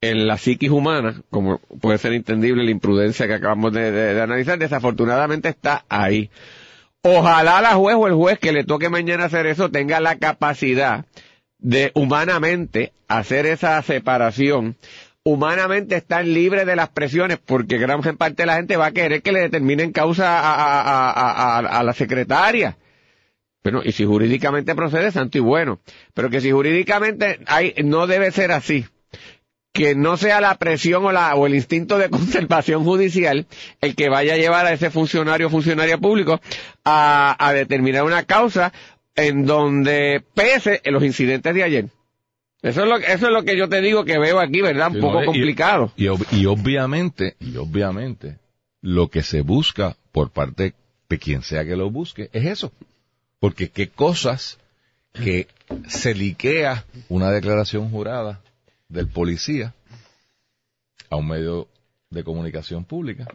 en 0.01 0.27
la 0.29 0.37
psiquis 0.39 0.71
humana, 0.71 1.23
como 1.31 1.59
puede 1.81 1.99
ser 1.99 2.13
entendible 2.13 2.65
la 2.65 2.71
imprudencia 2.71 3.27
que 3.27 3.35
acabamos 3.35 3.73
de, 3.73 3.91
de- 3.91 4.15
de 4.15 4.21
analizar, 4.23 4.59
desafortunadamente 4.59 5.49
está 5.49 5.85
ahí. 5.89 6.31
Ojalá 7.03 7.61
la 7.61 7.75
juez 7.75 7.97
o 7.99 8.07
el 8.07 8.15
juez 8.15 8.39
que 8.39 8.53
le 8.53 8.63
toque 8.65 8.89
mañana 8.89 9.25
hacer 9.25 9.47
eso 9.47 9.71
tenga 9.71 9.99
la 9.99 10.17
capacidad 10.19 11.05
de 11.63 11.91
humanamente 11.95 12.93
hacer 13.09 13.47
esa 13.47 13.81
separación, 13.83 14.77
humanamente 15.25 15.97
estar 15.97 16.25
libre 16.25 16.65
de 16.65 16.77
las 16.77 16.89
presiones, 16.91 17.39
porque 17.45 17.79
gran 17.79 18.03
parte 18.03 18.43
de 18.43 18.47
la 18.47 18.57
gente 18.57 18.77
va 18.77 18.87
a 18.87 18.93
querer 18.93 19.23
que 19.23 19.33
le 19.33 19.41
determinen 19.41 19.93
causa 19.93 20.41
a- 20.41 20.53
a- 20.83 21.11
a- 21.13 21.59
a 21.79 21.83
la 21.83 21.93
secretaria. 21.95 22.77
Bueno, 23.63 23.81
y 23.85 23.93
si 23.93 24.05
jurídicamente 24.05 24.75
procede, 24.75 25.13
santo 25.13 25.39
y 25.39 25.41
bueno. 25.41 25.79
Pero 26.15 26.31
que 26.31 26.41
si 26.41 26.51
jurídicamente 26.51 27.39
hay, 27.47 27.75
no 27.85 28.09
debe 28.09 28.33
ser 28.33 28.51
así. 28.51 28.85
Que 29.73 29.95
no 29.95 30.17
sea 30.19 30.41
la 30.43 30.57
presión 30.57 31.07
o, 31.07 31.13
la, 31.13 31.35
o 31.37 31.47
el 31.47 31.55
instinto 31.55 31.97
de 31.97 32.11
conservación 32.11 32.85
judicial 32.85 33.47
el 33.81 33.95
que 33.95 34.09
vaya 34.09 34.35
a 34.35 34.37
llevar 34.37 34.67
a 34.67 34.73
ese 34.73 34.91
funcionario 34.91 35.47
o 35.47 35.51
funcionaria 35.51 35.97
público 35.97 36.41
a, 36.85 37.37
a 37.39 37.53
determinar 37.53 38.03
una 38.03 38.25
causa 38.25 38.73
en 39.17 39.45
donde 39.47 40.23
pese 40.35 40.81
en 40.85 40.95
los 40.95 41.05
incidentes 41.05 41.55
de 41.55 41.63
ayer. 41.63 41.87
Eso 42.63 42.83
es 42.83 42.89
lo, 42.89 42.97
eso 42.97 43.27
es 43.27 43.33
lo 43.33 43.43
que 43.45 43.57
yo 43.57 43.69
te 43.69 43.81
digo 43.81 44.05
que 44.05 44.19
veo 44.19 44.39
aquí, 44.39 44.61
¿verdad? 44.61 44.89
Un 44.89 44.95
Sí, 44.95 45.01
poco 45.01 45.15
no, 45.15 45.23
y- 45.23 45.27
complicado. 45.27 45.93
Y, 45.97 46.05
ob- 46.07 46.27
y 46.31 46.47
obviamente, 46.47 47.37
y 47.41 47.57
obviamente, 47.57 48.39
lo 48.81 49.09
que 49.09 49.23
se 49.23 49.41
busca 49.43 49.97
por 50.13 50.31
parte 50.31 50.75
de 51.09 51.19
quien 51.19 51.43
sea 51.43 51.65
que 51.65 51.77
lo 51.77 51.91
busque 51.91 52.31
es 52.33 52.47
eso. 52.47 52.73
Porque 53.41 53.71
qué 53.71 53.89
cosas 53.89 54.59
que 55.13 55.49
se 55.89 56.15
liquea 56.15 56.85
una 57.09 57.31
declaración 57.33 57.91
jurada 57.91 58.41
del 58.89 59.09
policía 59.09 59.75
a 61.11 61.17
un 61.17 61.27
medio 61.29 61.67
de 62.11 62.23
comunicación 62.25 62.85
pública 62.85 63.27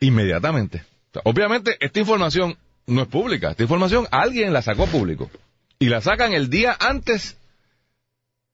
inmediatamente. 0.00 0.84
O 1.10 1.12
sea, 1.12 1.22
obviamente 1.26 1.76
esta 1.80 2.00
información 2.00 2.56
no 2.86 3.02
es 3.02 3.08
pública, 3.08 3.50
esta 3.50 3.62
información 3.62 4.06
alguien 4.10 4.52
la 4.52 4.62
sacó 4.62 4.86
público 4.86 5.30
y 5.78 5.88
la 5.88 6.00
sacan 6.00 6.32
el 6.32 6.50
día 6.50 6.76
antes 6.78 7.36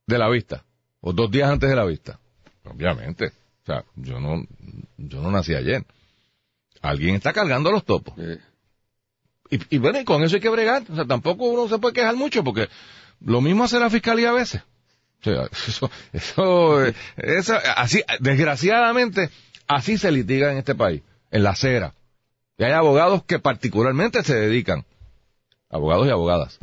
de 0.07 0.19
la 0.19 0.29
vista 0.29 0.65
o 1.01 1.13
dos 1.13 1.31
días 1.31 1.51
antes 1.51 1.69
de 1.69 1.77
la 1.77 1.85
vista. 1.85 2.19
Obviamente, 2.65 3.33
o 3.63 3.67
sea, 3.67 3.85
yo 3.97 4.21
no 4.21 4.45
yo 4.97 5.21
no 5.21 5.31
nací 5.31 5.55
ayer. 5.55 5.85
Alguien 6.81 7.15
está 7.15 7.33
cargando 7.33 7.71
los 7.71 7.85
topos. 7.85 8.15
Y, 9.51 9.77
y 9.77 9.79
bueno, 9.79 10.01
y 10.01 10.05
con 10.05 10.23
eso 10.23 10.37
hay 10.37 10.41
que 10.41 10.49
bregar. 10.49 10.85
O 10.89 10.95
sea, 10.95 11.05
tampoco 11.05 11.47
uno 11.47 11.69
se 11.69 11.79
puede 11.79 11.95
quejar 11.95 12.17
mucho 12.17 12.45
porque 12.45 12.69
lo 13.21 13.41
mismo 13.41 13.65
hace 13.65 13.79
la 13.81 13.91
fiscalía 13.91 14.31
a 14.31 14.35
veces. 14.35 14.63
O 15.21 15.25
sea, 15.25 15.49
eso, 15.69 15.91
eso, 16.13 16.87
eso, 17.17 17.59
así, 17.77 18.03
desgraciadamente, 18.21 19.31
así 19.67 19.99
se 19.99 20.11
litiga 20.11 20.53
en 20.53 20.59
este 20.59 20.75
país, 20.75 21.03
en 21.31 21.43
la 21.43 21.51
acera. 21.51 21.95
Y 22.59 22.65
hay 22.65 22.73
abogados 22.73 23.23
que 23.23 23.39
particularmente 23.39 24.23
se 24.25 24.35
dedican, 24.35 24.85
abogados 25.71 26.09
y 26.09 26.11
abogadas, 26.11 26.59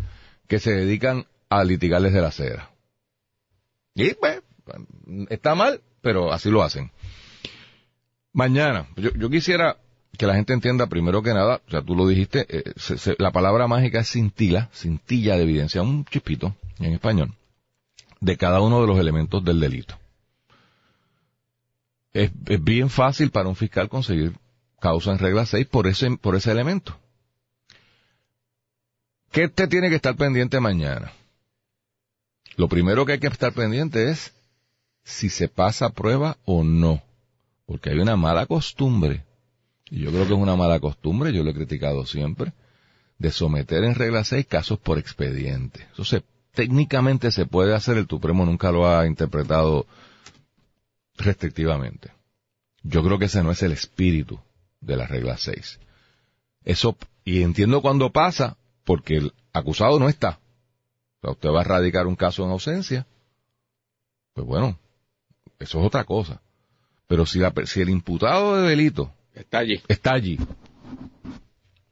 que 0.47 0.59
se 0.59 0.71
dedican 0.71 1.25
a 1.49 1.63
litigarles 1.63 2.13
de 2.13 2.21
la 2.21 2.27
acera. 2.27 2.69
Y 3.93 4.13
pues, 4.13 4.41
está 5.29 5.55
mal, 5.55 5.81
pero 6.01 6.33
así 6.33 6.51
lo 6.51 6.63
hacen. 6.63 6.91
Mañana, 8.33 8.89
yo, 8.97 9.11
yo 9.13 9.29
quisiera 9.29 9.77
que 10.17 10.27
la 10.27 10.35
gente 10.35 10.51
entienda 10.51 10.87
primero 10.87 11.23
que 11.23 11.33
nada, 11.33 11.61
o 11.65 11.71
sea, 11.71 11.81
tú 11.81 11.95
lo 11.95 12.07
dijiste, 12.07 12.45
eh, 12.49 12.73
la 13.17 13.31
palabra 13.31 13.67
mágica 13.67 14.01
es 14.01 14.11
cintila, 14.11 14.69
cintilla 14.73 15.37
de 15.37 15.43
evidencia, 15.43 15.81
un 15.81 16.03
chispito 16.03 16.55
en 16.79 16.93
español, 16.93 17.33
de 18.19 18.35
cada 18.35 18.59
uno 18.59 18.81
de 18.81 18.87
los 18.87 18.99
elementos 18.99 19.43
del 19.45 19.61
delito. 19.61 19.97
Es, 22.11 22.31
es 22.47 22.61
bien 22.61 22.89
fácil 22.89 23.31
para 23.31 23.47
un 23.47 23.55
fiscal 23.55 23.87
conseguir 23.87 24.33
en 24.85 25.17
regla 25.17 25.45
6 25.45 25.67
por 25.67 25.87
ese, 25.87 26.15
por 26.17 26.35
ese 26.35 26.51
elemento. 26.51 26.97
¿Qué 29.31 29.49
te 29.49 29.67
tiene 29.67 29.89
que 29.89 29.95
estar 29.95 30.15
pendiente 30.15 30.59
mañana? 30.59 31.11
Lo 32.55 32.69
primero 32.69 33.05
que 33.05 33.13
hay 33.13 33.19
que 33.19 33.27
estar 33.27 33.51
pendiente 33.53 34.09
es 34.11 34.33
si 35.03 35.29
se 35.29 35.47
pasa 35.47 35.89
prueba 35.89 36.37
o 36.45 36.63
no. 36.63 37.01
Porque 37.65 37.89
hay 37.89 37.97
una 37.97 38.15
mala 38.15 38.45
costumbre, 38.45 39.25
y 39.89 40.01
yo 40.01 40.11
creo 40.11 40.27
que 40.27 40.33
es 40.33 40.39
una 40.39 40.55
mala 40.55 40.79
costumbre, 40.79 41.33
yo 41.33 41.43
lo 41.43 41.49
he 41.49 41.55
criticado 41.55 42.05
siempre, 42.05 42.53
de 43.17 43.31
someter 43.31 43.83
en 43.83 43.95
regla 43.95 44.23
6 44.23 44.45
casos 44.45 44.77
por 44.79 44.99
expediente. 44.99 45.87
Eso 45.93 46.05
se, 46.05 46.23
técnicamente 46.53 47.31
se 47.31 47.47
puede 47.47 47.73
hacer, 47.73 47.97
el 47.97 48.07
Supremo 48.07 48.45
nunca 48.45 48.71
lo 48.71 48.87
ha 48.87 49.07
interpretado 49.07 49.87
restrictivamente. 51.17 52.11
Yo 52.83 53.03
creo 53.03 53.17
que 53.17 53.25
ese 53.25 53.41
no 53.41 53.51
es 53.51 53.63
el 53.63 53.71
espíritu 53.71 54.39
de 54.85 54.97
la 54.97 55.07
regla 55.07 55.37
6. 55.37 55.79
Eso, 56.63 56.97
y 57.23 57.41
entiendo 57.41 57.81
cuando 57.81 58.11
pasa, 58.11 58.57
porque 58.83 59.17
el 59.17 59.33
acusado 59.53 59.99
no 59.99 60.09
está. 60.09 60.39
O 61.17 61.21
sea, 61.21 61.31
usted 61.31 61.49
va 61.49 61.61
a 61.61 61.65
radicar 61.65 62.07
un 62.07 62.15
caso 62.15 62.43
en 62.43 62.51
ausencia, 62.51 63.07
pues 64.33 64.45
bueno, 64.45 64.77
eso 65.59 65.79
es 65.79 65.85
otra 65.85 66.03
cosa. 66.03 66.41
Pero 67.07 67.25
si, 67.25 67.39
la, 67.39 67.53
si 67.65 67.81
el 67.81 67.89
imputado 67.89 68.57
de 68.57 68.69
delito 68.69 69.13
Está 69.33 69.59
allí. 69.59 69.81
está 69.89 70.13
allí, 70.13 70.39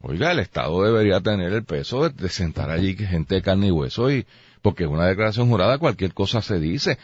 oiga, 0.00 0.32
el 0.32 0.38
Estado 0.38 0.82
debería 0.82 1.20
tener 1.20 1.52
el 1.52 1.64
peso 1.64 2.08
de, 2.08 2.10
de 2.10 2.28
sentar 2.30 2.70
allí 2.70 2.96
que 2.96 3.06
gente 3.06 3.34
de 3.34 3.42
carne 3.42 3.66
y 3.66 3.70
hueso 3.70 4.10
y, 4.10 4.26
porque 4.62 4.84
en 4.84 4.90
una 4.90 5.06
declaración 5.06 5.48
jurada 5.48 5.78
cualquier 5.78 6.14
cosa 6.14 6.40
se 6.40 6.58
dice. 6.58 6.98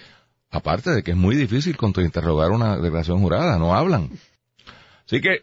Aparte 0.50 0.90
de 0.90 1.02
que 1.02 1.12
es 1.12 1.16
muy 1.16 1.36
difícil 1.36 1.76
contrainterrogar 1.76 2.50
una 2.50 2.76
declaración 2.76 3.20
jurada, 3.20 3.58
no 3.58 3.74
hablan. 3.74 4.10
Así 5.06 5.20
que 5.20 5.42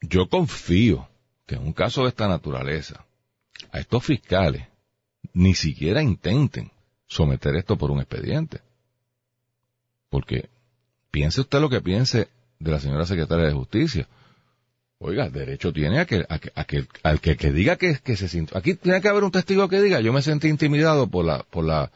yo 0.00 0.28
confío 0.28 1.08
que 1.46 1.56
en 1.56 1.62
un 1.62 1.72
caso 1.72 2.02
de 2.02 2.08
esta 2.08 2.28
naturaleza, 2.28 3.04
a 3.72 3.78
estos 3.78 4.04
fiscales 4.04 4.66
ni 5.32 5.54
siquiera 5.54 6.02
intenten 6.02 6.70
someter 7.06 7.56
esto 7.56 7.76
por 7.76 7.90
un 7.90 8.00
expediente. 8.00 8.60
Porque 10.08 10.48
piense 11.10 11.40
usted 11.40 11.60
lo 11.60 11.68
que 11.68 11.80
piense 11.80 12.28
de 12.58 12.70
la 12.70 12.80
señora 12.80 13.06
secretaria 13.06 13.46
de 13.46 13.52
Justicia. 13.52 14.08
Oiga, 14.98 15.30
derecho 15.30 15.72
tiene 15.72 16.00
a 16.00 16.06
que, 16.06 16.26
a 16.28 16.64
que, 16.64 16.86
al 17.02 17.20
que, 17.20 17.34
diga 17.52 17.76
que, 17.76 18.16
se 18.16 18.28
sintió. 18.28 18.56
Aquí 18.58 18.74
tiene 18.74 19.00
que 19.00 19.08
haber 19.08 19.24
un 19.24 19.30
testigo 19.30 19.68
que 19.68 19.80
diga, 19.80 20.00
yo 20.00 20.12
me 20.12 20.20
sentí 20.20 20.48
intimidado 20.48 21.06
por 21.06 21.24
la, 21.24 21.42
por 21.42 21.64
la, 21.64 21.90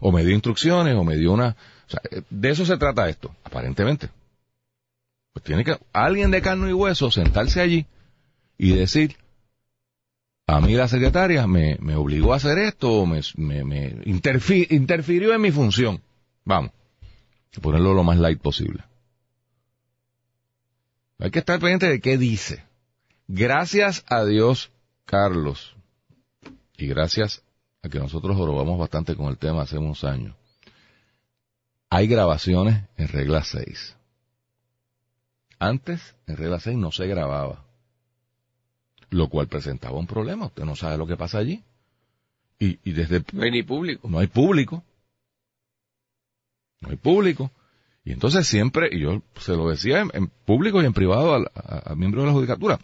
o 0.00 0.12
me 0.12 0.24
dio 0.24 0.34
instrucciones, 0.34 0.94
o 0.94 1.02
me 1.02 1.16
dio 1.16 1.32
una, 1.32 1.56
o 1.86 1.90
sea, 1.90 2.00
de 2.28 2.50
eso 2.50 2.66
se 2.66 2.76
trata 2.76 3.08
esto, 3.08 3.34
aparentemente. 3.44 4.10
Pues 5.32 5.44
tiene 5.44 5.64
que, 5.64 5.78
alguien 5.92 6.30
de 6.30 6.42
carne 6.42 6.70
y 6.70 6.72
hueso 6.72 7.10
sentarse 7.10 7.60
allí 7.60 7.86
y 8.58 8.74
decir, 8.74 9.16
a 10.46 10.60
mí 10.60 10.74
la 10.74 10.88
secretaria 10.88 11.46
me, 11.46 11.76
obligó 11.94 12.32
a 12.32 12.36
hacer 12.36 12.58
esto, 12.58 13.06
me, 13.06 13.20
me, 13.36 13.64
me 13.64 13.94
interfi- 14.04 14.66
interfirió 14.70 15.32
en 15.32 15.40
mi 15.40 15.52
función. 15.52 16.02
Vamos, 16.44 16.72
ponerlo 17.62 17.94
lo 17.94 18.02
más 18.02 18.18
light 18.18 18.40
posible. 18.40 18.82
Hay 21.18 21.30
que 21.30 21.38
estar 21.38 21.58
pendiente 21.60 21.88
de 21.88 22.00
qué 22.00 22.18
dice. 22.18 22.64
Gracias 23.28 24.04
a 24.08 24.24
Dios, 24.24 24.72
Carlos, 25.04 25.76
y 26.76 26.86
gracias 26.88 27.44
a 27.82 27.88
que 27.88 27.98
nosotros 27.98 28.36
jorobamos 28.36 28.78
bastante 28.78 29.14
con 29.14 29.26
el 29.26 29.38
tema 29.38 29.62
hace 29.62 29.78
unos 29.78 30.02
años, 30.02 30.34
hay 31.88 32.08
grabaciones 32.08 32.84
en 32.96 33.08
regla 33.08 33.44
6. 33.44 33.96
Antes, 35.60 36.16
en 36.26 36.36
regla 36.36 36.58
6 36.58 36.76
no 36.76 36.90
se 36.90 37.06
grababa, 37.06 37.64
lo 39.10 39.28
cual 39.28 39.46
presentaba 39.46 39.98
un 39.98 40.06
problema. 40.08 40.46
Usted 40.46 40.64
no 40.64 40.74
sabe 40.74 40.96
lo 40.98 41.06
que 41.06 41.16
pasa 41.16 41.38
allí. 41.38 41.62
Y, 42.58 42.78
y 42.82 42.92
desde 42.92 43.22
No 43.32 43.42
hay 43.42 43.50
ni 43.52 43.62
público. 43.62 44.08
no 44.08 44.18
hay 44.18 44.26
público. 44.26 44.82
No 46.80 46.88
hay 46.90 46.96
público. 46.96 47.50
Y 48.04 48.12
entonces 48.12 48.46
siempre, 48.46 48.88
y 48.90 49.00
yo 49.00 49.22
se 49.38 49.52
lo 49.52 49.68
decía 49.68 50.00
en, 50.00 50.10
en 50.14 50.26
público 50.28 50.80
y 50.82 50.86
en 50.86 50.92
privado 50.94 51.34
al- 51.34 51.50
a, 51.54 51.92
a 51.92 51.94
miembros 51.94 52.22
de 52.24 52.28
la 52.28 52.32
judicatura, 52.32 52.78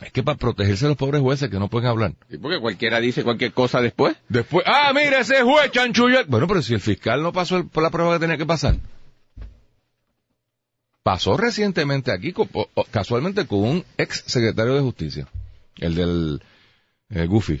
es 0.00 0.10
que 0.12 0.22
para 0.24 0.36
protegerse 0.38 0.88
los 0.88 0.96
pobres 0.96 1.20
jueces 1.22 1.48
que 1.50 1.58
no 1.60 1.68
pueden 1.68 1.88
hablar. 1.88 2.14
Sí, 2.28 2.38
porque 2.38 2.58
cualquiera 2.58 2.98
dice 3.00 3.22
cualquier 3.22 3.52
cosa 3.52 3.80
después. 3.80 4.16
Después, 4.28 4.64
ah, 4.66 4.92
mira 4.94 5.20
ese 5.20 5.42
juez 5.42 5.70
chanchullo. 5.70 6.24
Bueno, 6.26 6.48
pero 6.48 6.62
si 6.62 6.74
el 6.74 6.80
fiscal 6.80 7.22
no 7.22 7.32
pasó 7.32 7.58
el- 7.58 7.68
por 7.68 7.82
la 7.84 7.90
prueba 7.90 8.14
que 8.14 8.20
tenía 8.20 8.36
que 8.36 8.46
pasar. 8.46 8.76
Pasó 11.02 11.36
recientemente 11.36 12.12
aquí, 12.12 12.34
casualmente 12.90 13.46
con 13.46 13.60
un 13.60 13.84
ex 13.96 14.22
secretario 14.26 14.74
de 14.74 14.80
justicia, 14.82 15.26
el 15.78 15.94
del 15.94 16.42
eh, 17.10 17.26
Goofy. 17.26 17.60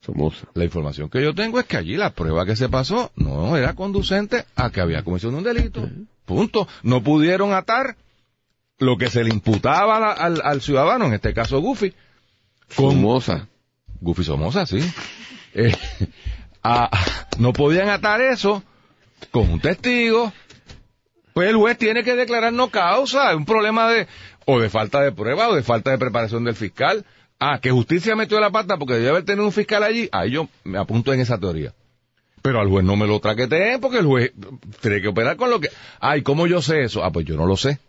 Somoza. 0.00 0.46
La 0.54 0.64
información 0.64 1.08
que 1.08 1.22
yo 1.22 1.34
tengo 1.34 1.58
es 1.58 1.64
que 1.66 1.78
allí 1.78 1.96
la 1.96 2.10
prueba 2.10 2.44
que 2.44 2.56
se 2.56 2.68
pasó 2.68 3.10
no 3.16 3.56
era 3.56 3.74
conducente 3.74 4.44
a 4.54 4.68
que 4.70 4.80
había 4.82 5.02
comisión 5.02 5.32
de 5.32 5.38
un 5.38 5.44
delito. 5.44 5.88
Punto. 6.26 6.68
No 6.82 7.02
pudieron 7.02 7.54
atar 7.54 7.96
lo 8.78 8.98
que 8.98 9.08
se 9.08 9.24
le 9.24 9.30
imputaba 9.30 9.96
a 9.96 10.00
la- 10.00 10.12
al, 10.12 10.42
al 10.44 10.60
ciudadano, 10.60 11.06
en 11.06 11.14
este 11.14 11.32
caso 11.32 11.60
Goofy, 11.60 11.94
con 12.76 12.90
Somoza. 12.92 13.48
Goofy 14.00 14.24
Somoza, 14.24 14.66
sí. 14.66 14.80
Eh, 15.54 15.74
a- 16.62 16.90
no 17.38 17.52
podían 17.54 17.88
atar 17.88 18.20
eso 18.20 18.62
con 19.30 19.48
un 19.50 19.60
testigo. 19.60 20.32
Pues 21.34 21.48
el 21.50 21.56
juez 21.56 21.76
tiene 21.76 22.04
que 22.04 22.14
declarar 22.14 22.52
no 22.52 22.70
causa, 22.70 23.30
es 23.30 23.36
un 23.36 23.44
problema 23.44 23.90
de 23.90 24.06
o 24.46 24.60
de 24.60 24.70
falta 24.70 25.00
de 25.02 25.10
prueba 25.10 25.48
o 25.48 25.54
de 25.56 25.64
falta 25.64 25.90
de 25.90 25.98
preparación 25.98 26.44
del 26.44 26.54
fiscal. 26.54 27.04
Ah, 27.40 27.58
que 27.60 27.72
justicia 27.72 28.14
metió 28.14 28.38
la 28.40 28.50
pata 28.50 28.76
porque 28.78 28.94
debe 28.94 29.08
haber 29.08 29.24
tenido 29.24 29.44
un 29.44 29.52
fiscal 29.52 29.82
allí. 29.82 30.08
Ahí 30.12 30.30
yo 30.30 30.48
me 30.62 30.78
apunto 30.78 31.12
en 31.12 31.20
esa 31.20 31.36
teoría. 31.38 31.74
Pero 32.40 32.60
al 32.60 32.68
juez 32.68 32.84
no 32.84 32.94
me 32.94 33.08
lo 33.08 33.18
traqueteen 33.18 33.80
porque 33.80 33.98
el 33.98 34.06
juez 34.06 34.32
tiene 34.80 35.02
que 35.02 35.08
operar 35.08 35.36
con 35.36 35.50
lo 35.50 35.58
que... 35.60 35.70
Ay, 35.98 36.22
¿cómo 36.22 36.46
yo 36.46 36.62
sé 36.62 36.82
eso? 36.82 37.02
Ah, 37.02 37.10
pues 37.10 37.26
yo 37.26 37.36
no 37.36 37.46
lo 37.46 37.56
sé. 37.56 37.80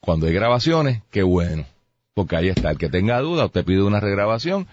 Cuando 0.00 0.26
hay 0.26 0.32
grabaciones, 0.32 1.02
qué 1.10 1.22
bueno. 1.22 1.66
Porque 2.14 2.36
ahí 2.36 2.48
está. 2.48 2.70
El 2.70 2.78
que 2.78 2.88
tenga 2.88 3.20
duda, 3.20 3.44
usted 3.44 3.64
pide 3.64 3.82
una 3.82 4.00
regrabación 4.00 4.66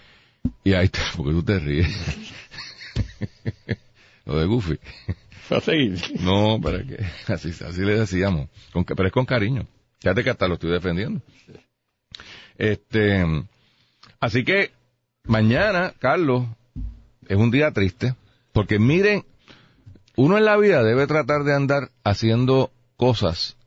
y 0.64 0.74
ahí 0.74 0.86
está. 0.86 1.02
Porque 1.18 1.32
tú 1.32 1.44
te 1.44 1.60
ríes. 1.60 1.90
lo 4.26 4.40
de 4.40 4.46
Goofy. 4.46 4.80
Va 5.52 5.58
a 5.58 5.62
seguir. 5.62 6.02
No, 6.22 6.60
para 6.62 6.84
que 6.84 6.98
así, 7.32 7.50
así 7.50 7.82
le 7.82 8.00
decíamos, 8.00 8.50
con, 8.74 8.84
pero 8.84 9.08
es 9.08 9.14
con 9.14 9.26
cariño. 9.26 9.68
Fíjate 10.00 10.24
que 10.24 10.30
hasta 10.30 10.48
lo 10.48 10.56
estoy 10.56 10.72
defendiendo. 10.72 11.22
Este, 12.58 13.24
así 14.20 14.44
que 14.44 14.72
mañana, 15.24 15.94
Carlos, 16.00 16.46
es 17.28 17.38
un 17.38 17.52
día 17.52 17.72
triste, 17.72 18.16
porque 18.54 18.80
miren, 18.80 19.24
uno 20.16 20.38
en 20.38 20.46
la 20.46 20.58
vida 20.58 20.84
debe 20.84 21.08
tratar 21.08 21.44
de 21.44 21.54
andar 21.54 21.90
haciendo 22.04 22.72
cosas 22.96 23.58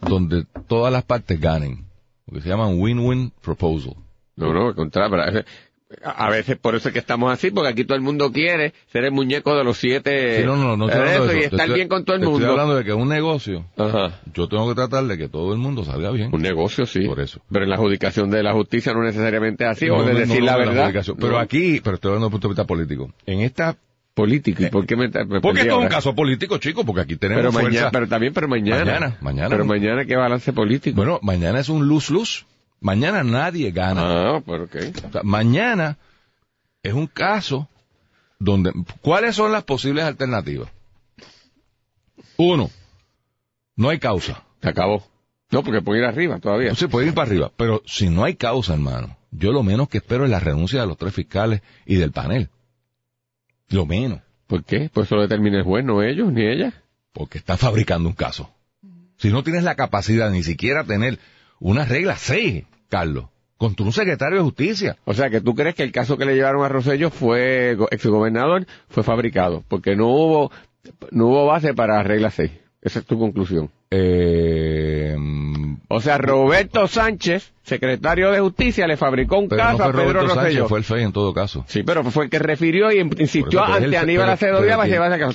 donde 0.00 0.44
todas 0.66 0.92
las 0.92 1.04
partes 1.04 1.40
ganen, 1.40 1.86
lo 2.26 2.34
que 2.34 2.42
se 2.42 2.48
llaman 2.48 2.78
win-win 2.78 3.32
proposal. 3.42 3.94
No, 4.36 4.52
no, 4.52 4.72
pero 4.74 5.44
a 6.04 6.28
veces, 6.28 6.58
por 6.58 6.74
eso 6.74 6.88
es 6.88 6.92
que 6.92 6.98
estamos 6.98 7.32
así, 7.32 7.50
porque 7.50 7.70
aquí 7.70 7.84
todo 7.84 7.96
el 7.96 8.02
mundo 8.02 8.30
quiere 8.30 8.74
ser 8.92 9.04
el 9.04 9.12
muñeco 9.12 9.56
de 9.56 9.64
los 9.64 9.78
siete 9.78 10.40
Sí, 10.40 10.44
no, 10.46 10.56
no, 10.56 10.76
no 10.76 10.86
estoy 10.86 11.00
de 11.02 11.06
hablando 11.08 11.24
eso 11.24 11.32
de 11.32 11.38
y 11.38 11.40
eso. 11.44 11.54
Estar 11.56 11.60
estoy- 11.66 11.74
bien 11.76 11.88
con 11.88 12.04
todo 12.04 12.16
el 12.16 12.22
mundo. 12.22 12.38
Estoy 12.38 12.50
hablando 12.50 12.76
de 12.76 12.84
que 12.84 12.92
un 12.92 13.08
negocio, 13.08 13.64
Ajá. 13.76 14.20
yo 14.34 14.48
tengo 14.48 14.68
que 14.68 14.74
tratar 14.74 15.04
de 15.04 15.16
que 15.16 15.28
todo 15.28 15.52
el 15.54 15.58
mundo 15.58 15.84
salga 15.84 16.10
bien. 16.10 16.28
Un 16.32 16.42
negocio, 16.42 16.84
sí. 16.84 17.06
Por 17.06 17.20
eso. 17.20 17.40
Pero 17.50 17.64
en 17.64 17.70
la 17.70 17.76
adjudicación 17.76 18.30
de 18.30 18.42
la 18.42 18.52
justicia 18.52 18.92
no 18.92 19.02
necesariamente 19.02 19.64
es 19.64 19.70
así, 19.70 19.86
No, 19.86 19.96
o 19.96 20.02
de 20.04 20.12
no, 20.12 20.18
decir 20.18 20.40
no, 20.40 20.44
la 20.46 20.52
no, 20.52 20.58
verdad. 20.58 21.04
Pero 21.18 21.32
No. 21.32 21.38
aquí, 21.38 21.80
pero 21.82 21.94
estoy 21.94 22.10
hablando 22.10 22.26
el 22.26 22.32
punto 22.32 22.48
de 22.48 22.52
vista 22.52 22.64
político. 22.66 23.10
En 23.26 23.40
esta, 23.40 23.76
Político, 24.14 24.64
¿y 24.64 24.66
por 24.66 24.84
qué 24.84 24.96
me, 24.96 25.06
me 25.06 25.40
porque 25.40 25.60
esto 25.60 25.78
es 25.78 25.82
un 25.84 25.88
caso 25.88 26.12
político, 26.12 26.58
chicos, 26.58 26.84
porque 26.84 27.02
aquí 27.02 27.14
tenemos 27.14 27.40
Pero 27.40 27.52
fuerza. 27.52 27.68
mañana, 27.70 27.90
pero 27.92 28.08
también, 28.08 28.32
pero 28.34 28.48
mañana. 28.48 28.84
Mañana, 28.84 29.16
mañana. 29.20 29.48
Pero 29.48 29.64
mañana, 29.64 30.04
¿qué 30.06 30.16
balance 30.16 30.52
político? 30.52 30.96
Bueno, 30.96 31.20
mañana 31.22 31.60
es 31.60 31.68
un 31.68 31.86
luz-luz. 31.86 32.44
Mañana 32.80 33.24
nadie 33.24 33.70
gana. 33.70 34.02
Ah, 34.36 34.42
pero 34.44 34.64
ok. 34.64 34.76
O 35.08 35.12
sea, 35.12 35.22
mañana 35.22 35.98
es 36.82 36.92
un 36.92 37.06
caso 37.06 37.68
donde, 38.38 38.72
¿cuáles 39.00 39.34
son 39.36 39.52
las 39.52 39.64
posibles 39.64 40.04
alternativas? 40.04 40.70
Uno, 42.36 42.70
no 43.76 43.88
hay 43.88 43.98
causa. 43.98 44.44
Se 44.62 44.68
acabó. 44.68 45.04
No, 45.50 45.62
porque 45.64 45.82
puede 45.82 46.00
ir 46.00 46.06
arriba 46.06 46.38
todavía. 46.38 46.74
Se 46.74 46.88
puede 46.88 47.08
ir 47.08 47.14
para 47.14 47.28
arriba, 47.28 47.50
pero 47.56 47.82
si 47.86 48.10
no 48.10 48.24
hay 48.24 48.34
causa, 48.36 48.74
hermano, 48.74 49.16
yo 49.30 49.50
lo 49.50 49.62
menos 49.62 49.88
que 49.88 49.98
espero 49.98 50.24
es 50.24 50.30
la 50.30 50.40
renuncia 50.40 50.80
de 50.80 50.86
los 50.86 50.98
tres 50.98 51.14
fiscales 51.14 51.62
y 51.86 51.96
del 51.96 52.12
panel. 52.12 52.50
Lo 53.70 53.86
menos. 53.86 54.20
¿Por 54.46 54.64
qué? 54.64 54.90
Pues 54.92 55.06
eso 55.06 55.16
lo 55.16 55.22
determina 55.22 55.58
el 55.58 55.64
juez, 55.64 55.84
no 55.84 56.02
ellos, 56.02 56.32
ni 56.32 56.42
ella. 56.46 56.72
porque 57.12 57.38
está 57.38 57.56
fabricando 57.56 58.08
un 58.08 58.14
caso. 58.14 58.50
Si 59.16 59.30
no 59.30 59.42
tienes 59.42 59.64
la 59.64 59.74
capacidad 59.74 60.30
ni 60.30 60.42
siquiera 60.44 60.84
tener 60.84 61.18
una 61.60 61.84
regla 61.84 62.16
6, 62.16 62.64
Carlos, 62.88 63.26
contra 63.56 63.84
un 63.86 63.92
secretario 63.92 64.38
de 64.38 64.44
justicia. 64.44 64.96
O 65.04 65.14
sea, 65.14 65.30
que 65.30 65.40
tú 65.40 65.54
crees 65.54 65.74
que 65.74 65.82
el 65.82 65.92
caso 65.92 66.16
que 66.16 66.24
le 66.24 66.34
llevaron 66.34 66.64
a 66.64 66.68
Rosello 66.68 67.10
fue, 67.10 67.74
go- 67.76 67.88
exgobernador, 67.90 68.66
fue 68.88 69.02
fabricado, 69.02 69.64
porque 69.68 69.96
no 69.96 70.08
hubo, 70.08 70.52
no 71.10 71.26
hubo 71.26 71.46
base 71.46 71.74
para 71.74 72.02
regla 72.02 72.30
6. 72.30 72.50
Esa 72.80 73.00
es 73.00 73.04
tu 73.06 73.18
conclusión. 73.18 73.70
Eh, 73.90 75.16
O 75.88 76.00
sea, 76.00 76.18
Roberto 76.18 76.86
Sánchez, 76.86 77.52
secretario 77.62 78.30
de 78.30 78.40
Justicia, 78.40 78.86
le 78.86 78.96
fabricó 78.96 79.38
un 79.38 79.48
pero 79.48 79.62
caso 79.62 79.78
no 79.78 79.78
fue 79.78 79.86
a 79.86 79.92
Pedro 79.92 80.02
Roberto 80.20 80.34
Rosselló. 80.34 80.42
Sánchez, 80.60 80.68
fue 80.68 80.78
el 80.78 80.84
FEI 80.84 81.02
en 81.04 81.12
todo 81.12 81.34
caso. 81.34 81.64
Sí, 81.66 81.82
pero 81.82 82.04
fue 82.04 82.24
el 82.24 82.30
que 82.30 82.38
refirió 82.38 82.92
y 82.92 83.00
insistió 83.00 83.64
eso, 83.64 83.72
ante 83.72 83.86
el- 83.86 83.94
Aníbal 83.96 84.30
Acevedo 84.30 84.58
para 84.60 84.82
¿quién- 84.82 84.90
llevar 84.92 85.10
ese 85.12 85.20
caso. 85.20 85.32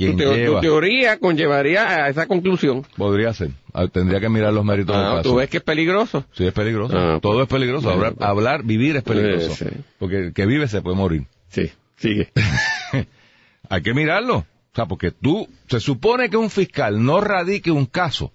Tu, 0.53 0.61
teoría 0.61 1.17
conllevaría 1.19 2.05
a 2.05 2.09
esa 2.09 2.27
conclusión. 2.27 2.85
Podría 2.95 3.33
ser. 3.33 3.49
Ah, 3.73 3.87
Tendría 3.87 4.19
que 4.19 4.29
mirar 4.29 4.53
los 4.53 4.63
méritos 4.63 4.95
del 4.95 5.05
Ah, 5.05 5.09
caso. 5.17 5.29
¿Tú 5.29 5.35
ves 5.35 5.49
que 5.49 5.57
es 5.57 5.63
peligroso? 5.63 6.25
Sí, 6.33 6.45
es 6.45 6.53
peligroso. 6.53 6.95
Ah, 6.97 7.19
todo 7.21 7.41
es 7.41 7.47
peligroso. 7.47 7.87
bueno, 7.87 7.97
Hablar, 8.01 8.13
pues. 8.15 8.29
hablar, 8.29 8.63
vivir 8.63 8.95
es 8.97 9.03
peligroso. 9.03 9.55
Sí, 9.55 9.65
sí. 9.65 9.75
Porque 9.99 10.17
el 10.27 10.33
que 10.33 10.45
vive 10.45 10.67
se 10.67 10.81
puede 10.81 10.95
morir. 10.95 11.25
Sí, 11.49 11.71
sigue. 11.97 12.31
Hay 13.69 13.81
que 13.81 13.93
mirarlo. 13.93 14.37
O 14.37 14.75
sea, 14.75 14.85
porque 14.87 15.11
tú, 15.11 15.47
se 15.67 15.79
supone 15.79 16.29
que 16.29 16.37
un 16.37 16.49
fiscal 16.49 17.03
no 17.03 17.21
radique 17.21 17.71
un 17.71 17.85
caso 17.85 18.31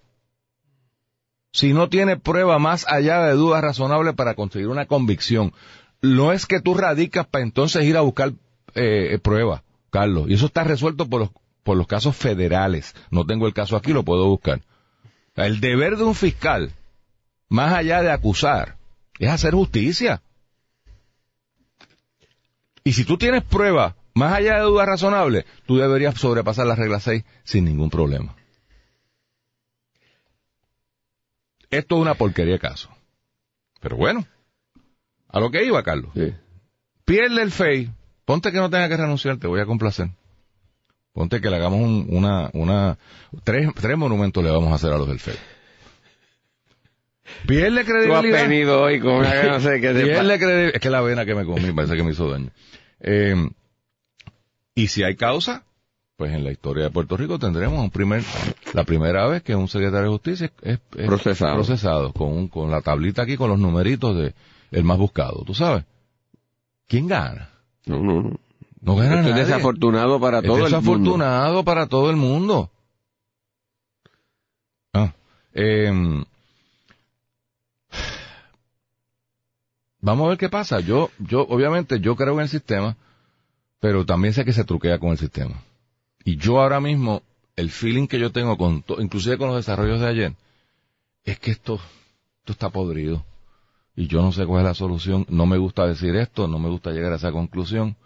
si 1.53 1.73
no 1.73 1.89
tiene 1.89 2.17
prueba 2.17 2.59
más 2.59 2.87
allá 2.89 3.23
de 3.25 3.33
dudas 3.33 3.63
razonables 3.63 4.15
para 4.15 4.35
conseguir 4.35 4.69
una 4.69 4.87
convicción. 4.87 5.53
No 6.03 6.33
es 6.33 6.47
que 6.47 6.61
tú 6.61 6.75
radicas 6.75 7.27
para 7.27 7.43
entonces 7.45 7.85
ir 7.85 7.97
a 7.97 8.03
buscar 8.03 8.33
eh, 8.75 9.19
pruebas, 9.23 9.63
Carlos. 9.91 10.27
Y 10.29 10.35
eso 10.35 10.47
está 10.47 10.63
resuelto 10.63 11.09
por 11.09 11.21
los, 11.23 11.31
por 11.65 11.77
los 11.77 11.87
casos 11.87 12.15
federales. 12.15 12.95
No 13.11 13.25
tengo 13.27 13.47
el 13.47 13.55
caso 13.55 13.77
aquí, 13.77 13.93
lo 13.93 14.05
puedo 14.05 14.27
buscar. 14.29 14.61
El 15.45 15.61
deber 15.61 15.97
de 15.97 16.03
un 16.03 16.17
fiscal, 16.17 16.73
más 17.49 17.73
allá 17.73 18.03
de 18.03 18.11
acusar, 18.11 18.77
es 19.21 19.31
hacer 19.31 19.55
justicia. 19.55 20.21
Y 22.83 22.93
si 22.93 23.05
tú 23.05 23.17
tienes 23.17 23.45
pruebas, 23.45 23.95
más 24.15 24.33
allá 24.33 24.57
de 24.57 24.63
dudas 24.63 24.89
razonables, 24.89 25.45
tú 25.65 25.77
deberías 25.77 26.17
sobrepasar 26.17 26.67
la 26.67 26.75
regla 26.75 26.99
6 26.99 27.23
sin 27.45 27.65
ningún 27.65 27.89
problema. 27.89 28.35
Esto 31.71 31.97
es 31.97 32.03
una 32.03 32.15
porquería 32.15 32.55
de 32.55 32.59
caso. 32.59 32.91
Pero 33.81 33.97
bueno, 33.97 34.27
a 35.29 35.39
lo 35.39 35.53
que 35.53 35.65
iba, 35.65 35.85
Carlos. 35.85 36.11
Sí. 36.15 36.35
Pierde 37.05 37.43
el 37.43 37.53
FEI. 37.53 37.93
Ponte 38.25 38.51
que 38.51 38.59
no 38.59 38.71
tenga 38.71 38.89
que 38.89 38.97
renunciar, 38.97 39.39
te 39.39 39.47
voy 39.47 39.61
a 39.61 39.67
complacer. 39.67 40.11
Ponte 41.19 41.41
que 41.41 41.51
le 41.51 41.57
hagamos 41.57 41.81
un- 41.81 42.07
una, 42.11 42.49
una, 42.53 42.97
tres, 43.43 43.69
tres 43.75 43.99
monumentos 43.99 44.45
le 44.45 44.53
vamos 44.53 44.71
a 44.71 44.77
hacer 44.77 44.93
a 44.93 44.99
los 44.99 45.09
del 45.09 45.19
FEI. 45.19 45.35
Pierde 47.45 47.85
Tú 47.85 47.91
has 47.93 48.07
credibilidad. 48.07 48.43
venido 48.49 48.83
hoy 48.83 49.01
con 49.01 49.15
una 49.15 49.33
que 49.41 49.49
no 49.49 49.59
sé 49.61 49.81
qué 49.81 49.91
Pierde 49.93 50.39
credibilidad. 50.39 50.71
Es 50.77 50.81
que 50.81 50.91
la 50.91 51.01
vena 51.01 51.25
que 51.27 51.35
me 51.35 51.45
comí 51.45 51.73
parece 51.73 51.97
que 51.97 52.05
me 52.05 52.13
hizo 52.13 52.31
daño. 52.31 52.51
Eh, 53.01 53.35
y 54.77 54.87
si 54.87 55.03
hay 55.03 55.17
causa, 55.17 55.65
pues 56.17 56.33
en 56.33 56.45
la 56.45 56.53
historia 56.53 56.85
de 56.85 56.91
Puerto 56.91 57.17
Rico 57.17 57.37
tendremos 57.37 57.81
un 57.81 57.91
primer, 57.91 58.23
la 58.73 58.85
primera 58.85 59.27
vez 59.27 59.43
que 59.43 59.57
un 59.57 59.67
secretario 59.67 60.05
de 60.05 60.09
justicia 60.11 60.53
es, 60.63 60.79
es- 60.97 61.07
Procesado. 61.09 61.55
procesado 61.57 62.13
con, 62.13 62.29
un- 62.29 62.47
con 62.47 62.71
la 62.71 62.81
tablita 62.81 63.23
aquí 63.23 63.37
con 63.37 63.51
los 63.51 63.59
numeritos 63.59 64.17
de 64.17 64.35
el 64.71 64.85
más 64.85 64.99
buscado. 64.99 65.43
¿Tú 65.45 65.53
sabes? 65.53 65.83
¿Quién 66.87 67.09
gana? 67.09 67.51
No, 67.87 67.99
no, 67.99 68.23
no. 68.23 68.41
No 68.81 68.97
gana 68.97 69.21
Esto 69.21 69.31
es 69.31 69.47
desafortunado 69.49 70.21
para 70.21 70.39
Es 70.39 70.45
todo 70.45 70.57
el 70.67 70.73
mundo. 70.73 70.79
desafortunado 70.81 71.65
para 71.65 71.87
todo 71.87 72.11
el 72.11 72.17
mundo. 72.17 72.71
Ah, 74.95 75.13
em, 75.53 76.25
vamos 80.01 80.27
a 80.27 80.29
ver 80.31 80.39
qué 80.39 80.49
pasa. 80.49 80.81
Yo, 80.81 81.11
yo, 81.19 81.43
obviamente, 81.49 82.01
yo 82.01 82.17
creo 82.17 82.35
en 82.35 82.41
el 82.41 82.49
sistema, 82.49 82.97
pero 83.81 84.05
también 84.07 84.35
sé 84.35 84.45
que 84.45 84.53
se 84.53 84.65
truquea 84.65 84.99
con 84.99 85.11
el 85.11 85.19
sistema. 85.19 85.63
Y 86.25 86.37
yo 86.37 86.61
ahora 86.61 86.81
mismo, 86.81 87.23
el 87.57 87.71
feeling 87.71 88.07
que 88.07 88.19
yo 88.19 88.31
tengo 88.33 88.57
con, 88.57 88.83
to- 88.83 89.01
inclusive 89.01 89.39
con 89.39 89.49
los 89.49 89.57
desarrollos 89.57 90.01
de 90.01 90.07
ayer, 90.09 90.33
es 91.25 91.39
que 91.39 91.51
esto, 91.51 91.81
esto 92.41 92.53
está 92.53 92.71
podrido. 92.71 93.25
Y 93.97 94.07
yo 94.07 94.23
no 94.23 94.31
sé 94.33 94.47
cuál 94.47 94.61
es 94.61 94.67
la 94.69 94.75
solución. 94.75 95.27
No 95.29 95.47
me 95.47 95.59
gusta 95.59 95.87
decir 95.87 96.15
esto, 96.17 96.47
no 96.47 96.59
me 96.61 96.69
gusta 96.69 96.93
llegar 96.93 97.13
a 97.13 97.17
esa 97.17 97.33
conclusión. 97.33 97.97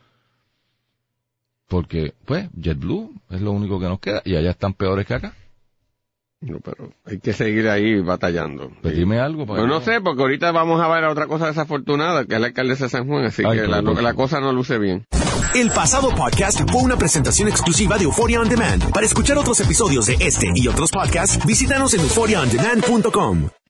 Porque, 1.68 2.14
pues, 2.24 2.48
JetBlue 2.54 3.12
es 3.30 3.40
lo 3.40 3.52
único 3.52 3.80
que 3.80 3.86
nos 3.86 4.00
queda 4.00 4.22
y 4.24 4.36
allá 4.36 4.50
están 4.50 4.74
peores 4.74 5.06
que 5.06 5.14
acá. 5.14 5.34
No, 6.42 6.58
pero 6.58 6.92
hay 7.04 7.20
que 7.20 7.32
seguir 7.32 7.68
ahí 7.68 8.00
batallando. 8.00 8.72
Pues 8.82 8.96
dime 8.96 9.20
algo. 9.20 9.46
para 9.46 9.64
No, 9.64 9.80
sé, 9.80 10.00
porque 10.00 10.22
ahorita 10.22 10.50
vamos 10.50 10.80
a 10.82 10.88
ver 10.88 11.04
otra 11.04 11.28
cosa 11.28 11.46
desafortunada, 11.46 12.24
que 12.24 12.34
es 12.34 12.40
la 12.40 12.48
alcaldesa 12.48 12.84
de 12.84 12.90
San 12.90 13.06
Juan, 13.06 13.26
así 13.26 13.44
Ay, 13.46 13.60
que 13.60 13.68
la, 13.68 13.80
la 13.80 14.14
cosa 14.14 14.40
no 14.40 14.52
luce 14.52 14.78
bien. 14.78 15.06
El 15.54 15.70
pasado 15.70 16.08
podcast 16.10 16.68
fue 16.70 16.82
una 16.82 16.96
presentación 16.96 17.48
exclusiva 17.48 17.96
de 17.96 18.04
Euphoria 18.04 18.40
On 18.40 18.48
Demand. 18.48 18.90
Para 18.90 19.06
escuchar 19.06 19.38
otros 19.38 19.60
episodios 19.60 20.06
de 20.06 20.16
este 20.18 20.50
y 20.54 20.66
otros 20.66 20.90
podcasts, 20.90 21.44
visítanos 21.46 21.94
en 21.94 22.00
euphoriaondemand.com. 22.00 23.52